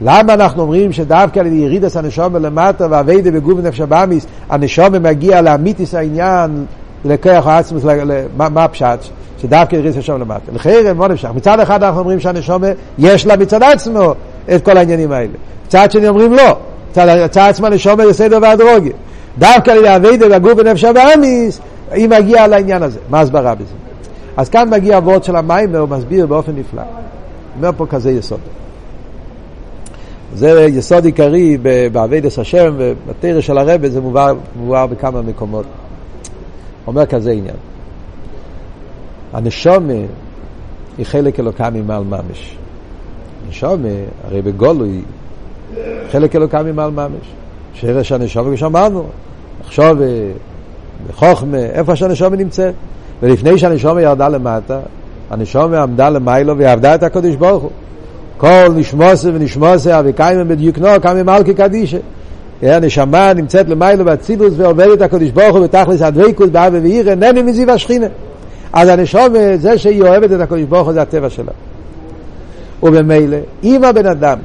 [0.00, 5.42] למה אנחנו אומרים שדווקא על ידי ירידס הנשום למטה ואביידה בגוף נפש הבאמיס, הנשום מגיע
[5.42, 6.64] לאמיתיס העניין
[7.04, 7.84] לכוח העצמות,
[8.36, 8.98] מה הפשט?
[9.38, 10.52] שדווקא ירידת הנשמה למטה.
[10.52, 11.28] לכאורה, מה נפשך?
[11.34, 12.62] מצד אחד אנחנו אומרים שהנשמה
[12.98, 14.14] יש לה מצד עצמו
[14.54, 15.32] את כל העניינים האלה.
[15.66, 16.56] מצד שני אומרים לא.
[17.24, 18.92] מצד עצמו הנשמה זה סדר והדרגה.
[19.38, 22.98] דווקא על ידי עבודה בגוף ונפש הבהמית, היא מגיעה לעניין הזה.
[23.10, 23.74] מה הסברה בזה?
[24.36, 26.82] אז כאן מגיע הו ווארט של המים והוא מסביר באופן נפלא.
[27.56, 28.40] אומר פה כזה יסוד.
[30.34, 31.58] זה יסוד עיקרי
[31.92, 35.66] בעבודת השם ובתורה של הרבי זה מבואר, מבואר בכמה מקומות.
[36.86, 37.56] אומר כזה עניין.
[39.32, 39.92] הנשומה
[40.98, 42.56] היא חלק אלוקה ממעל ממש.
[43.46, 43.88] הנשומה,
[44.24, 45.02] הרי בגולוי,
[46.10, 47.34] חלק אלוקה ממעל ממש.
[47.74, 49.04] שרש הנשומה, כפי שאמרנו,
[49.66, 49.96] עכשיו
[51.08, 52.74] בחוכמה, איפה שהנשומה נמצאת.
[53.22, 54.80] ולפני שהנשומה ירדה למטה,
[55.30, 57.70] הנשומה עמדה למיילו ועבדה את הקדוש ברוך הוא.
[58.36, 61.98] כל נשמוסה ונשמוסה וקיימה בדיוקנו, קיימה מלכי קדישה.
[62.62, 68.06] הנשמה נמצאת למיילו באצילוס ועובדת הקדוש ברוך הוא בתכלס הדבקות באבא ועיר, אינני מזיו השכינה.
[68.72, 71.52] אז הנשמה, זה שהיא אוהבת את הקדוש ברוך הוא זה הטבע שלה.
[72.82, 74.38] ובמילא, אם הבן אדם,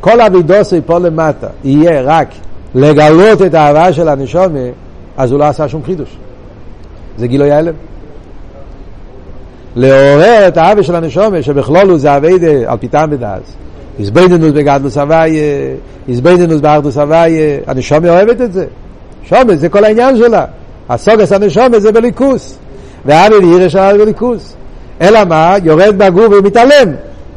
[0.00, 2.28] כל אבידוסו פה למטה, יהיה רק
[2.74, 4.58] לגלות את האהבה של הנשמה,
[5.16, 6.16] אז הוא לא עשה שום חידוש.
[7.18, 7.74] זה גילוי ההלם.
[9.76, 13.42] לעורר את האהבה של הנשומה, שבכלולו זה אביידה על פיתם ודאז.
[13.98, 15.74] איזבנינוס בגדלוס הוויה,
[16.08, 18.66] איזבנינוס באחדוס הוויה, הנשומה אוהבת את זה.
[19.22, 20.44] שומה זה כל העניין שלה.
[20.88, 22.58] הסוגס הנשומה זה בליכוס.
[23.06, 24.54] ואבי וירא שלה בליכוס.
[25.00, 25.54] אלא מה?
[25.64, 26.92] יורד בגוף ומתעלם.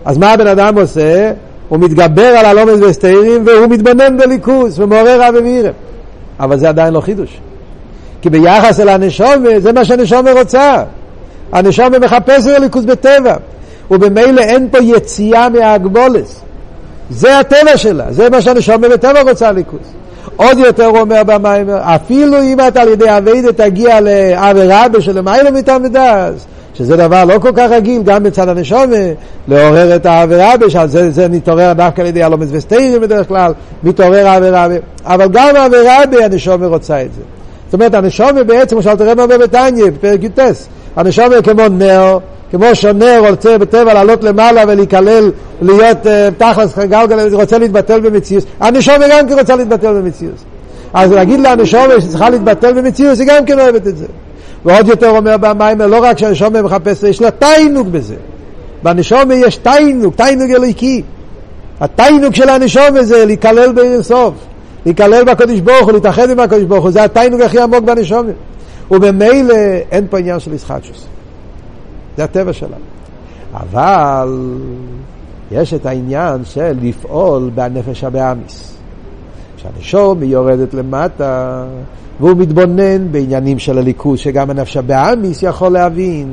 [0.06, 1.32] אז מה הבן אדם עושה?
[1.70, 5.70] הוא מתגבר על הלומס וסתירים והוא מתבונן בליכוס ומעורר אבי וירא.
[6.40, 7.40] אבל זה עדיין לא חידוש.
[8.22, 10.84] כי ביחס אל הנשומה זה מה שהנשומה רוצה.
[11.52, 13.36] הנשמה מחפשת הליכוז בטבע,
[13.92, 16.42] ובמילא אין פה יציאה מההגבולס.
[17.10, 19.80] זה הטבע שלה, זה מה שהנשמה בטבע רוצה ליכוז.
[20.36, 26.46] עוד יותר הוא אומר במים, אפילו אם אתה על ידי אביידה תגיע לעבירה בשלמיילה מתעמדס,
[26.74, 28.96] שזה דבר לא כל כך רגיל, גם בצד הנשומה,
[29.48, 34.28] לעורר את העבירה, שעל זה, זה נתעורר דווקא על ידי הלומד וסטיירים בדרך כלל, מתעורר
[34.28, 34.68] העבירה,
[35.06, 37.22] אבל גם העבירה הנשומה רוצה את זה.
[37.66, 40.40] זאת אומרת, הנשומה בעצם, כמו שאלת רב בבתניא, בפרק י"ט,
[40.96, 42.18] הנשמה כמו נר,
[42.52, 45.32] כמו שנר רוצה בטבע לעלות למעלה ולהיכלל,
[45.62, 50.36] להיות uh, תכלס גלגל, רוצה להתבטל במציאות, הנשמה גם כן רוצה להתבטל במציאות.
[50.94, 54.06] אז להגיד לנשומה שצריכה להתבטל במציאות, זה גם כן אוהבת את זה.
[54.66, 58.16] ועוד יותר אומר במיימר, לא רק שהנשומה מחפשת, יש לה תיינוק בזה.
[58.84, 61.02] בנשומה יש תיינוק, תיינוק אלוהיקי.
[61.82, 64.34] התיינוק של הנשומה זה להיכלל באינסוף,
[64.86, 68.32] להיכלל בקדוש ברוך הוא, להתאחד עם הקדוש ברוך הוא, זה התיינוק הכי עמוק בנשומה.
[68.92, 69.54] ובמילא
[69.92, 71.06] אין פה עניין של ישחטשוס.
[72.18, 72.78] זה הטבע שלה.
[73.54, 74.58] אבל
[75.52, 78.78] יש את העניין של לפעול בנפש הבאמיס.
[79.58, 81.64] כשהנשום יורדת למטה,
[82.20, 86.28] והוא מתבונן בעניינים של הליכוז, שגם הנפש הבאמיס יכול להבין.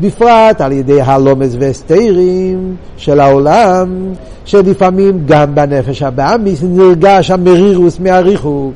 [0.00, 4.12] בפרט על ידי הלומס והסתירים של העולם,
[4.44, 8.72] שלפעמים גם בנפש הבאמיס נרגש המרירוס מהריחוק.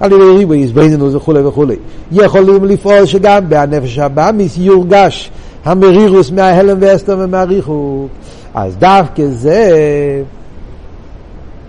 [0.00, 1.76] על ידי ריבוי, עזבנינוס וכולי וכולי.
[2.12, 5.30] יכולים לפעול שגם בנפש הבאמיס יורגש
[5.64, 8.08] המרירוס מההלם והסתר ומהריחוק.
[8.54, 9.72] אז דווקא זה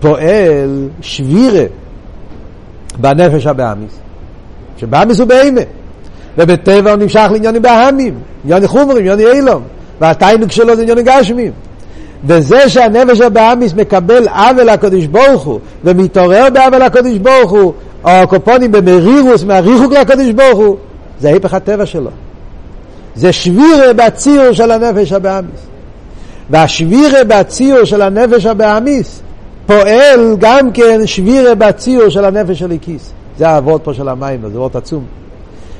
[0.00, 1.64] פועל שבירה
[3.00, 3.92] בנפש הבאמיס.
[4.76, 5.60] שבאמיס הוא בהמה.
[6.38, 8.14] ובטבע הוא נמשך לעניינים בהמים,
[8.44, 9.62] ענייני חומרים, ענייני אילום.
[10.00, 11.52] והתיינוק שלו זה ענייני גשמים.
[12.24, 17.72] וזה שהנפש הבאמיס מקבל עוול לקדוש ברוך הוא ומתעורר בעוול לקדוש ברוך הוא
[18.04, 20.76] או הקופונים במרירוס מהריחוק לקדוש ברוך הוא.
[21.20, 22.10] זה ההפך הטבע שלו.
[23.14, 25.60] זה שבירה בציור של הנפש הבאמיס.
[26.50, 29.20] והשבירה בציור של הנפש הבאמיס
[29.66, 34.46] פועל גם כן שבירה בציור של הנפש של הכיס זה האבות פה של המים, זה
[34.46, 35.04] אבות עצום.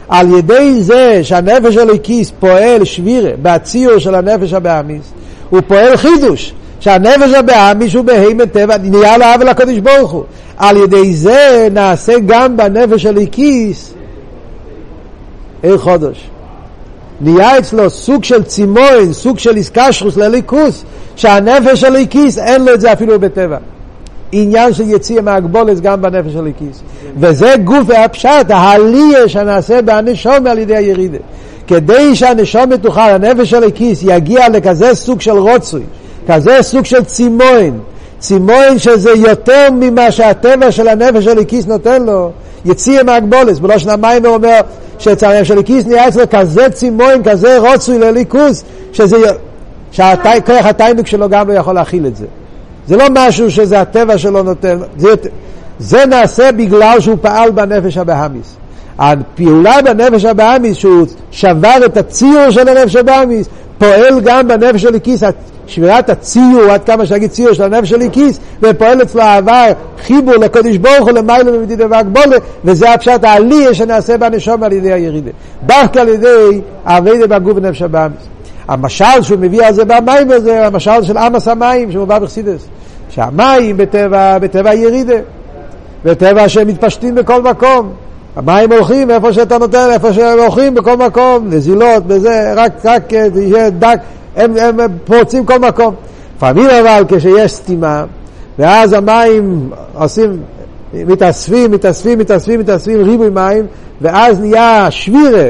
[0.08, 5.12] על ידי זה שהנפש של הכיס פועל שבירה בציור של הנפש הבאמיס
[5.50, 10.24] הוא פועל חידוש שהנפש הבאמיס הוא בהימת טבע נהיה לו עוול לקדוש ברוך הוא
[10.56, 13.94] על ידי זה נעשה גם בנפש של הכיס
[15.62, 16.30] עיר חודש
[17.22, 20.84] נהיה אצלו סוג של צימון, סוג של איסקשרוס לליכוס,
[21.16, 23.56] שהנפש של ליקיס אין לו את זה אפילו בטבע.
[24.32, 26.82] עניין של יציאה מהגבולת גם בנפש של ליקיס.
[27.16, 31.18] וזה גוף והפשט, העלייה שנעשה בהנשום על ידי הירידה.
[31.66, 35.82] כדי שהנשום תוכל, הנפש של ליקיס יגיע לכזה סוג של רוצוי,
[36.28, 37.80] כזה סוג של צימון,
[38.18, 42.30] צימון שזה יותר ממה שהטבע של הנפש של ליקיס נותן לו,
[42.64, 43.60] יציאה מהגבולת.
[43.60, 44.60] בלושן המים הוא אומר,
[44.98, 49.16] שאצל הנפש של ליקיס נהיה אצלו כזה צימון, כזה רוצוי לליכוס, שזה,
[49.92, 52.26] שכוח הטיינוק שלו גם לא יכול להכיל את זה.
[52.86, 55.08] זה לא משהו שזה הטבע שלו נותן, זה,
[55.78, 58.56] זה נעשה בגלל שהוא פעל בנפש הבאמיס.
[58.98, 63.46] הפעולה בנפש הבאמיס, שהוא שבר את הציור של הנפש הבאמיס,
[63.82, 65.22] פועל גם בנפש של הכיס,
[65.66, 69.64] שבירת הציור, עד כמה שנגיד ציור של הנפש של הכיס, ופועל אצלו אהבה,
[70.02, 75.30] חיבור לקודש ברוך הוא למעלה ומדידה והגבולה, וזה הפשט העלייה שנעשה בנשום על ידי הירידה.
[75.66, 78.18] דווקא על ידי האבדה בגוף ונפש הבאמיס.
[78.68, 82.66] המשל שהוא מביא על זה במים הזה, המשל של עמס המים שמובא בחסידס.
[83.10, 85.18] שהמים בטבע, בטבע ירידה,
[86.04, 87.92] בטבע שהם מתפשטים בכל מקום.
[88.36, 93.70] המים הולכים איפה שאתה נותן, איפה שהם הולכים בכל מקום, נזילות, בזה, רק, רק יהיה
[93.70, 93.98] דק,
[94.36, 95.94] הם, הם פורצים כל מקום.
[96.36, 98.04] לפעמים אבל כשיש סתימה,
[98.58, 100.36] ואז המים עושים,
[100.94, 103.66] מתאספים, מתאספים, מתאספים, מתאספים, ריבוי מים,
[104.00, 105.48] ואז נהיה שבירה,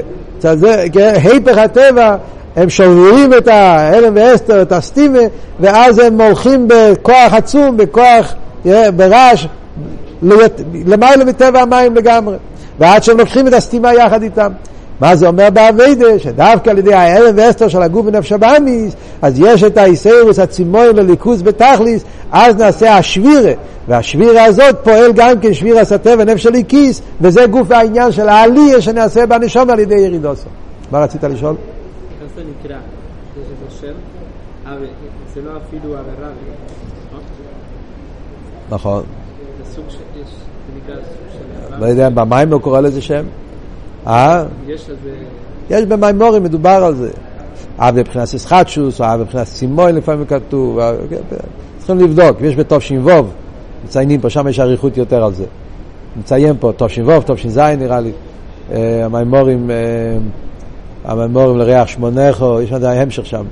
[0.94, 2.16] היפך הטבע,
[2.56, 5.18] הם שוברים את ההלם ואסתר, את הסטימה,
[5.60, 8.34] ואז הם הולכים בכוח עצום, בכוח,
[8.96, 9.46] ברעש,
[10.86, 12.36] למעלה מטבע המים לגמרי.
[12.78, 14.52] ועד שהם לוקחים את הסתימה יחד איתם.
[15.00, 16.18] מה זה אומר באביידה?
[16.18, 21.42] שדווקא על ידי ההלם ואסתר של הגוף ונפש הבאמיס, אז יש את האיסאירוס הצימון לליכוז
[21.42, 23.52] בתכליס, אז נעשה השבירה.
[23.88, 28.80] והשבירה הזאת פועל גם כן שבירה סטה ונפש של איקיס, וזה גוף העניין של העלייה
[28.80, 30.48] שנעשה בנשום על ידי ירידוסו.
[30.90, 31.54] מה רצית לשאול?
[32.36, 32.76] נקרא,
[33.36, 33.92] זה שם,
[35.34, 36.28] זה לא אפילו עבירה,
[38.70, 39.02] נכון.
[39.58, 39.98] זה סוג של,
[41.78, 43.24] לא יודע, במים הוא קורא לזה שם?
[44.06, 44.44] אה?
[45.70, 47.10] יש במימורים, מדובר על זה.
[47.78, 50.78] אב מבחינת ישחטשוס, או אב מבחינת סימוי לפעמים כתוב,
[51.78, 53.10] צריכים לבדוק, יש בתש"ו,
[53.84, 55.44] מציינים פה, שם יש אריכות יותר על זה.
[56.16, 58.12] נציין פה תש"ו, תש"ז נראה לי,
[59.04, 59.70] המימורים,
[61.04, 63.44] המימורים לריח שמונכו, יש עדיין המשך שם,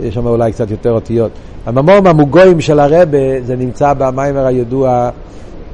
[0.00, 1.30] יש שם אולי קצת יותר אותיות.
[1.66, 5.10] המימורים המוגויים של הרבה, זה נמצא במיימר הידוע,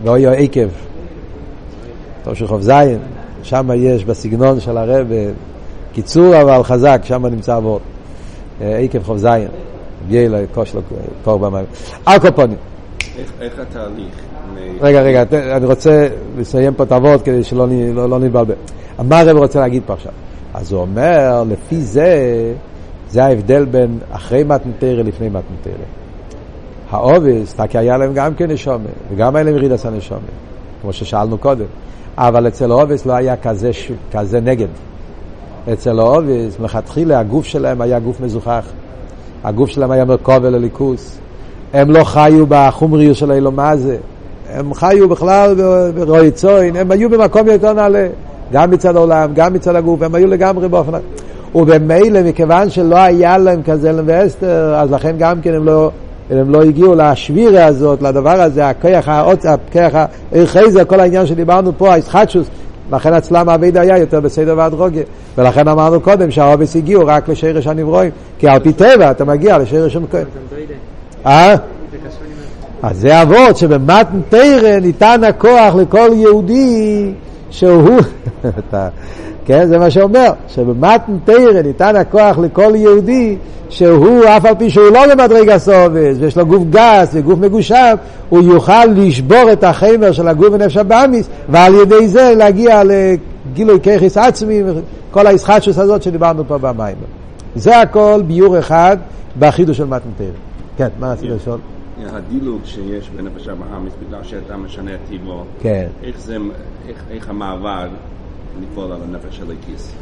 [0.04, 0.68] ואוי עקב,
[2.24, 2.72] תש"כ"ז,
[3.42, 5.06] שם יש בסגנון של הרב
[5.92, 7.80] קיצור אבל חזק, שם נמצא עבור.
[8.60, 9.48] עקב חוב זין,
[10.08, 10.80] יהיה לו כוש לו
[11.24, 11.64] קור במים.
[12.06, 12.56] על כל פונים.
[13.40, 14.14] איך התהליך?
[14.80, 15.22] רגע, רגע,
[15.56, 18.54] אני רוצה לסיים פה את הוורד כדי שלא לא, לא נתבלבל.
[18.98, 20.12] מה הרב רוצה להגיד פה עכשיו?
[20.54, 22.14] אז הוא אומר, לפי זה,
[23.10, 25.99] זה ההבדל בין אחרי מתנתרא לפני מתנתרא.
[26.90, 30.20] האובס, תקי היה להם גם כן נשומה, וגם היה להם יריד עשה נשומה.
[30.82, 31.64] כמו ששאלנו קודם.
[32.18, 33.70] אבל אצל האובס לא היה כזה.
[34.12, 34.66] כזה נגד.
[35.72, 38.66] אצל האובס, מלכתחילה הגוף שלהם היה גוף מזוכח.
[39.44, 41.18] הגוף שלהם היה מרכובל לליכוס.
[41.72, 43.96] הם לא חיו בחומריות של האילומה הזה.
[44.52, 45.54] הם חיו בכלל
[45.94, 48.08] ברועי צוין, הם היו במקום יותר נעלה.
[48.52, 50.92] גם מצד העולם, גם מצד הגוף, הם היו לגמרי באופן...
[51.54, 55.90] ובמילא, מכיוון שלא היה להם כזה אלם ואסתר, אז לכן גם כן הם לא,
[56.30, 59.46] הם לא הגיעו לשבירה הזאת, לדבר הזה, הכוח, העוצ...
[59.46, 59.92] הכוח,
[60.32, 62.46] החייזר, כל העניין שדיברנו פה, הישחטשוס,
[62.92, 65.02] לכן אצלם האביד היה יותר בסדר והדרוגיה.
[65.38, 68.10] ולכן אמרנו קודם שהעובס הגיעו רק לשרש הנברואים.
[68.38, 70.26] כי על פי טבע אתה מגיע לשרש המקוים.
[71.26, 71.54] אה?
[72.82, 77.12] אז זה אבות שבמתן תרא ניתן הכוח לכל יהודי
[77.50, 78.00] שהוא,
[79.44, 83.36] כן, זה מה שאומר, שבמתן תרא ניתן הכוח לכל יהודי
[83.68, 87.94] שהוא, אף על פי שהוא לא במדרגה סובס, ויש לו גוף גס וגוף מגושם,
[88.28, 94.16] הוא יוכל לשבור את החמר של הגוף ונפש הבאמיס, ועל ידי זה להגיע לגילוי ככס
[94.16, 94.62] עצמי,
[95.10, 96.96] כל הישחטשוס הזאת שדיברנו פה במים.
[97.54, 98.96] זה הכל ביור אחד
[99.38, 100.26] בחידוש של מתן תרא.
[100.76, 101.58] כן, מה רצית לשאול?
[102.12, 105.86] הדילוג שיש בנפש הבאמיס בגלל שאתה משנה את טיבו, כן.
[106.02, 106.36] איך זה,
[106.88, 107.88] איך, איך המעבר
[108.62, 109.92] לפעול על הנפש של הכיס?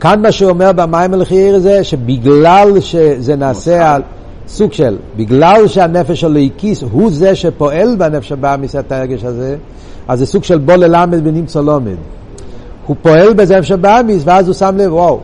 [0.00, 4.02] כאן מה שהוא אומר במים הלכייר זה שבגלל שזה נעשה על
[4.48, 9.56] סוג של, בגלל שהנפש של הקיס הוא זה שפועל בנפש הבאמיס את ההרגש הזה,
[10.08, 11.96] אז זה סוג של בוא ללמד ונמצא לומד.
[12.86, 15.20] הוא פועל בזה נפש הבאמיס ואז הוא שם לב, וואו,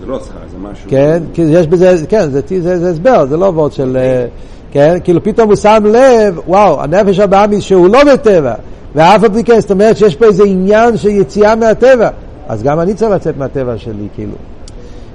[0.00, 0.90] זה לא שכר, זה משהו...
[0.90, 4.26] כן, כי יש בזה, כן, זה, זה, זה הסבר, זה לא וורד של, אה,
[4.72, 8.54] כן, כאילו פתאום הוא שם לב, וואו, הנפש הבאמיס שהוא לא בטבע,
[8.94, 12.08] ואף פי כן, זאת אומרת שיש פה איזה עניין של יציאה מהטבע,
[12.48, 14.32] אז גם אני צריך לצאת מהטבע שלי, כאילו.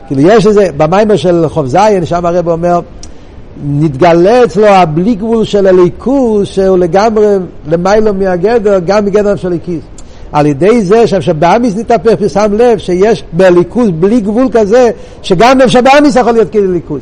[0.08, 2.80] כאילו יש איזה, במיימר של חוב זין, שם הרב אומר,
[3.64, 7.36] נתגלה אצלו הבלי גבול של הליכוז, שהוא לגמרי
[7.68, 9.82] למיילו מהגדר, גם מגדר של הליכיס.
[10.32, 14.90] על ידי זה שהבאמיס נתהפך ושם לב שיש בליכוז בלי גבול כזה,
[15.22, 17.02] שגם נפש הבאמיס יכול להיות כאילו ליכוז.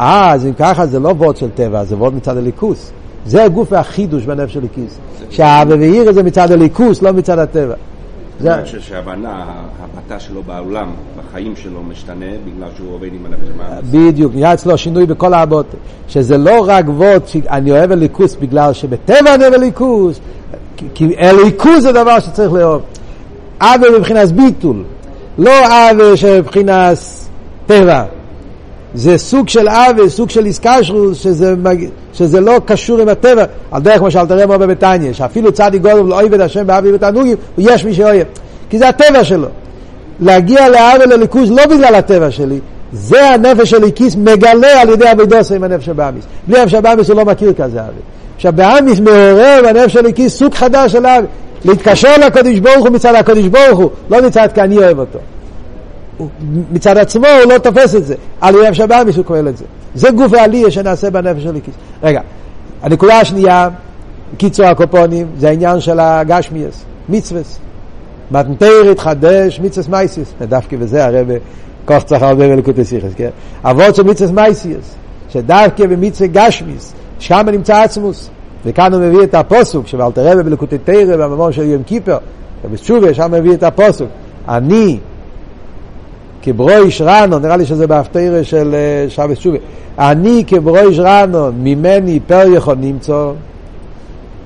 [0.00, 2.90] אה, אז אם ככה זה לא וורד של טבע, זה וורד מצד הליכוס.
[3.26, 4.98] זה הגוף והחידוש בנפש של ליכוס.
[5.30, 7.74] שהאבא ואיר זה מצד הליכוס, לא מצד הטבע.
[8.40, 8.54] זה...
[8.54, 9.44] אני חושב שההבנה,
[9.80, 13.88] ההבטה שלו בעולם, בחיים שלו, משתנה בגלל שהוא עובד עם הנפש.
[13.90, 15.66] בדיוק, נהיה אצלו שינוי בכל האבות,
[16.08, 20.20] שזה לא רק וורד שאני אוהב הליכוס בגלל שבטבע אני אוהב הליכוס,
[20.94, 22.82] כי- הליכוס זה דבר שצריך לאהוב.
[23.60, 24.84] אבא מבחינת ביטול,
[25.38, 25.50] לא
[25.90, 26.98] אבא שמבחינת
[27.66, 28.04] טבע.
[28.96, 31.54] זה סוג של עוול, סוג של איסקשרוס, שזה,
[32.12, 36.20] שזה לא קשור עם הטבע, על דרך כמו שאלתר אומר בתניא, שאפילו צדיק גודל לא
[36.26, 38.26] את השם באבי ותענוגים, יש מי שאוהב,
[38.70, 39.48] כי זה הטבע שלו.
[40.20, 42.58] להגיע לעוול לליכוז לא בגלל הטבע שלי,
[42.92, 46.24] זה הנפש של ליקיס מגלה על ידי אבידוסו עם הנפש הבאמיס.
[46.46, 47.92] בלי הנפש הבאמיס הוא לא מכיר כזה עוול.
[48.36, 51.26] עכשיו באמיס מעורר בנפש של ליקיס סוג חדש של עוול.
[51.64, 55.18] להתקשר לקדוש ברוך הוא מצד הקדוש ברוך הוא, לא מצד כי אני אוהב אותו.
[56.72, 59.64] מצד עצמו הוא לא תופס את זה, על נפש הבאמיס הוא כולל את זה.
[59.94, 61.74] זה גוף העלייה שנעשה בנפש של ליקיס.
[62.02, 62.20] רגע,
[62.82, 63.68] הנקודה השנייה,
[64.36, 67.58] קיצור הקופונים, זה העניין של הגשמיאס, מצווס.
[68.30, 71.28] מתנתר התחדש מצווס מייסיס, דווקא בזה הרב
[71.84, 73.30] כוח צריך הרבה בלקוטי סיכס, כן?
[73.64, 74.94] אבות של מצווס מייסיס,
[75.28, 78.30] שדווקא במצווה גשמיס, שם נמצא עצמוס.
[78.64, 82.18] וכאן הוא מביא את הפוסוק, שבאלתר רבי בלקוטי תרא, בממון של יום כיפר,
[82.64, 84.08] ובתשובה שם מביא את הפוסוק.
[84.48, 84.98] אני
[86.46, 89.56] כברויש רנון, נראה לי שזה בהפטרה של אה, שבס תשובה,
[89.98, 93.32] אני כברויש רנון, ממני פר יכול למצוא.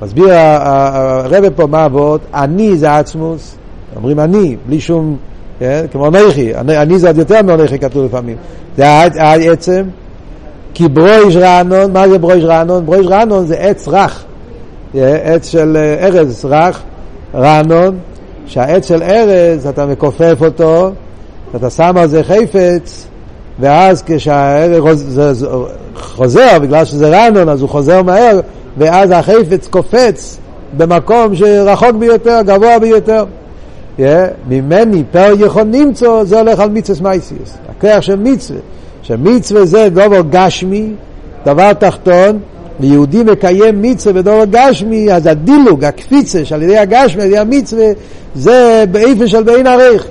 [0.03, 3.55] מסביר ה- ה- הרב פה מה אבות, אני זה עצמוס,
[3.97, 5.17] אומרים אני, בלי שום,
[5.59, 5.87] כן?
[5.93, 8.37] כמו נכי, אני, אני זה עוד יותר מאונכי כתוב לפעמים,
[8.77, 9.83] זה הע- העצם,
[10.75, 12.87] כי ברויש רענון, מה זה ברויש רענון?
[12.87, 14.25] ברויש רענון זה עץ רך,
[14.95, 16.83] אה, עץ של אה, ארז רך,
[17.35, 17.97] רענון,
[18.47, 20.93] שהעץ של ארז, אתה מכופף אותו,
[21.57, 23.07] אתה שם על זה חפץ,
[23.61, 24.03] ואז
[25.33, 25.47] זה-
[25.95, 28.41] חוזר, בגלל שזה רענון, אז הוא חוזר מהר,
[28.79, 30.39] ואז החפץ קופץ
[30.77, 33.25] במקום שרחוק ביותר, גבוה ביותר.
[33.99, 34.03] Yeah,
[34.49, 37.55] ממני פר יכול למצוא, זה הולך על מצווה מייסיוס.
[37.69, 38.61] הכוח של מצווה,
[39.03, 40.93] שמצווה זה דבר גשמי,
[41.47, 42.39] דבר תחתון,
[42.81, 47.87] ויהודי מקיים מצווה בדבר גשמי, אז הדילוג, הקפיצה שעל ידי הגשמי, על ידי המצווה,
[48.35, 50.07] זה באיפה של בין עריך.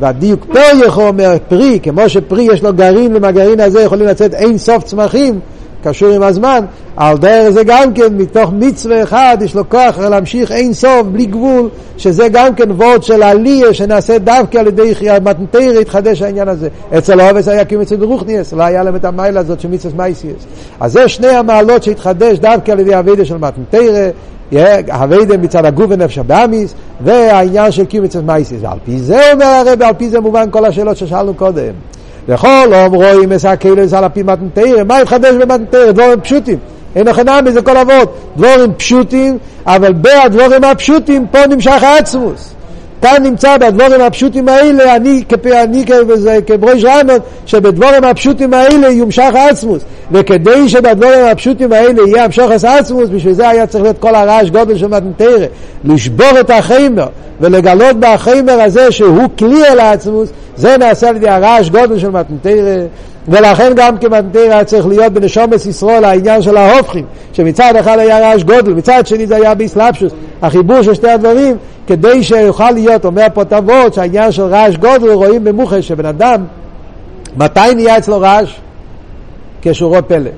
[0.00, 4.58] והדיוק פר יכול אומר פרי, כמו שפרי יש לו גרעין, ומהגרעין הזה יכולים לצאת אין
[4.58, 5.40] סוף צמחים,
[5.84, 6.64] קשור עם הזמן,
[6.96, 11.26] על דרך זה גם כן, מתוך מצווה אחד, יש לו כוח להמשיך אין סוף, בלי
[11.26, 14.92] גבול, שזה גם כן וורד של עלייה, שנעשה דווקא על ידי
[15.22, 16.68] מתנתר, התחדש העניין הזה.
[16.98, 20.46] אצל העובס היה כמצווה ברוכניאס, לא היה להם את המיילה הזאת של מצווה מייסיאס.
[20.80, 24.10] אז זה שני המעלות שהתחדש דווקא על ידי אבידה של מתנתר,
[24.92, 28.58] הווידה מצד הגוף ונפש הבאמיס, והעניין של קיום מצד מייסיס.
[28.62, 31.72] ועל פי זה אומר הרב, על פי זה מובן כל השאלות ששאלנו קודם.
[32.28, 35.92] וכל אומרו אם אסקלס על הפי מתנתרא, מה יתחדש במתנתרא?
[35.92, 36.58] דבורים פשוטים.
[36.96, 38.14] אין לכם נמי זה כל אבות.
[38.36, 42.54] דבורים פשוטים, אבל בהדבורים הפשוטים פה נמשך העצמוס.
[43.02, 45.84] כאן נמצא בדבורים הפשוטים האלה, אני, אני
[46.46, 49.82] כברוש רענון, שבדבורים הפשוטים האלה יומשך העצמוס.
[50.12, 54.78] וכדי שבדבורים הפשוטים האלה יהיה המשוך העצמוס, בשביל זה היה צריך להיות כל הרעש גודל
[54.78, 55.46] של מתנתרא.
[55.84, 57.06] לשבור את החיימר
[57.40, 62.86] ולגלות בחיימר הזה שהוא כלי אל העצמוס, זה נעשה על ידי הרעש גודל של מתנתרא.
[63.28, 68.42] ולכן גם כמתנתרא היה צריך להיות בנשומס ישרול העניין של ההופכים, שמצד אחד היה רעש
[68.42, 70.12] גודל, מצד שני זה היה באסלאפשוס,
[70.42, 71.56] החיבור של שתי הדברים,
[71.86, 76.44] כדי שיוכל להיות, אומר פה תבות, שהעניין של רעש גודל רואים במוחש שבן אדם,
[77.36, 78.54] מתי נהיה אצלו רעש?
[79.62, 80.30] כשהוא רואה פלא.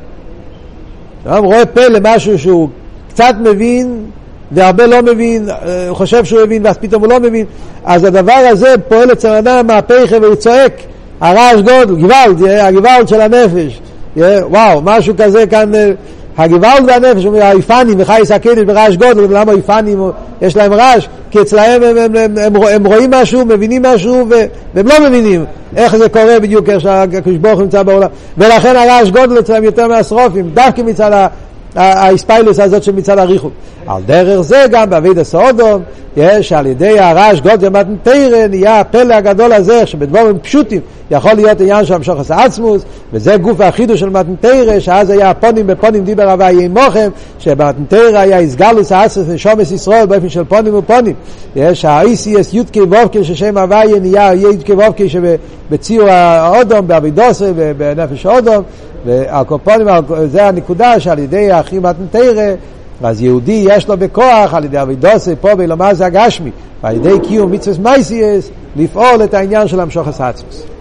[1.24, 2.68] הוא רואה פלא, משהו שהוא
[3.08, 4.04] קצת מבין
[4.52, 5.48] והרבה לא מבין,
[5.88, 7.46] הוא חושב שהוא מבין ואז פתאום הוא לא מבין,
[7.84, 10.72] אז הדבר הזה פועל אצל אדם מהפכה והוא צועק,
[11.22, 13.80] הרעש גודל, גוואלד, הגוואלד של הנפש,
[14.16, 15.72] וואו, משהו כזה כאן,
[16.38, 20.10] הגוואלד והנפש, היפנים וחייס הקדש ברעש גודל, למה היפנים
[20.42, 21.08] יש להם רעש?
[21.30, 24.26] כי אצלהם הם, הם, הם, הם, הם רואים משהו, מבינים משהו,
[24.74, 25.44] והם לא מבינים
[25.76, 28.08] איך זה קורה בדיוק איך שהקדוש ברוך הוא נמצא בעולם.
[28.38, 31.28] ולכן הרעש גודל אצלם יותר מהשרופים, דווקא מצד
[31.76, 33.52] האספיילוס הזאת שמצד הריחוק.
[33.86, 35.82] על דרך זה גם באביד הסעודום,
[36.16, 41.84] יש על ידי הרעש גודל מתנתרא, נהיה הפלא הגדול הזה, שבדבורים פשוטים יכול להיות עניין
[41.84, 46.68] של המשוך עצמוס, וזה גוף החידוש של מתנתרא, שאז היה הפונים בפונים דיבר הווה יהיה
[46.68, 51.14] מוכם, שבמתנתרא היה איסגלוס האסס ושומס ישראל באופן של פונים ופונים.
[51.56, 57.44] יש ה-ICS יודקי וובקי ששם הוויה נהיה יודקי וובקי שבציור האודום, באבידוסי,
[57.76, 58.62] בנפש האודום,
[59.06, 59.86] והקופונים,
[60.24, 62.54] זה הנקודה שעל ידי האחים מתנתרא
[63.02, 66.50] אז יהודי יש לו בכוח על ידי אבידוסי פה בלומר זה הגשמי
[66.82, 70.71] ועל ידי קיום מצווה מייסיאס לפעול את העניין של המשוך הסעצמוס.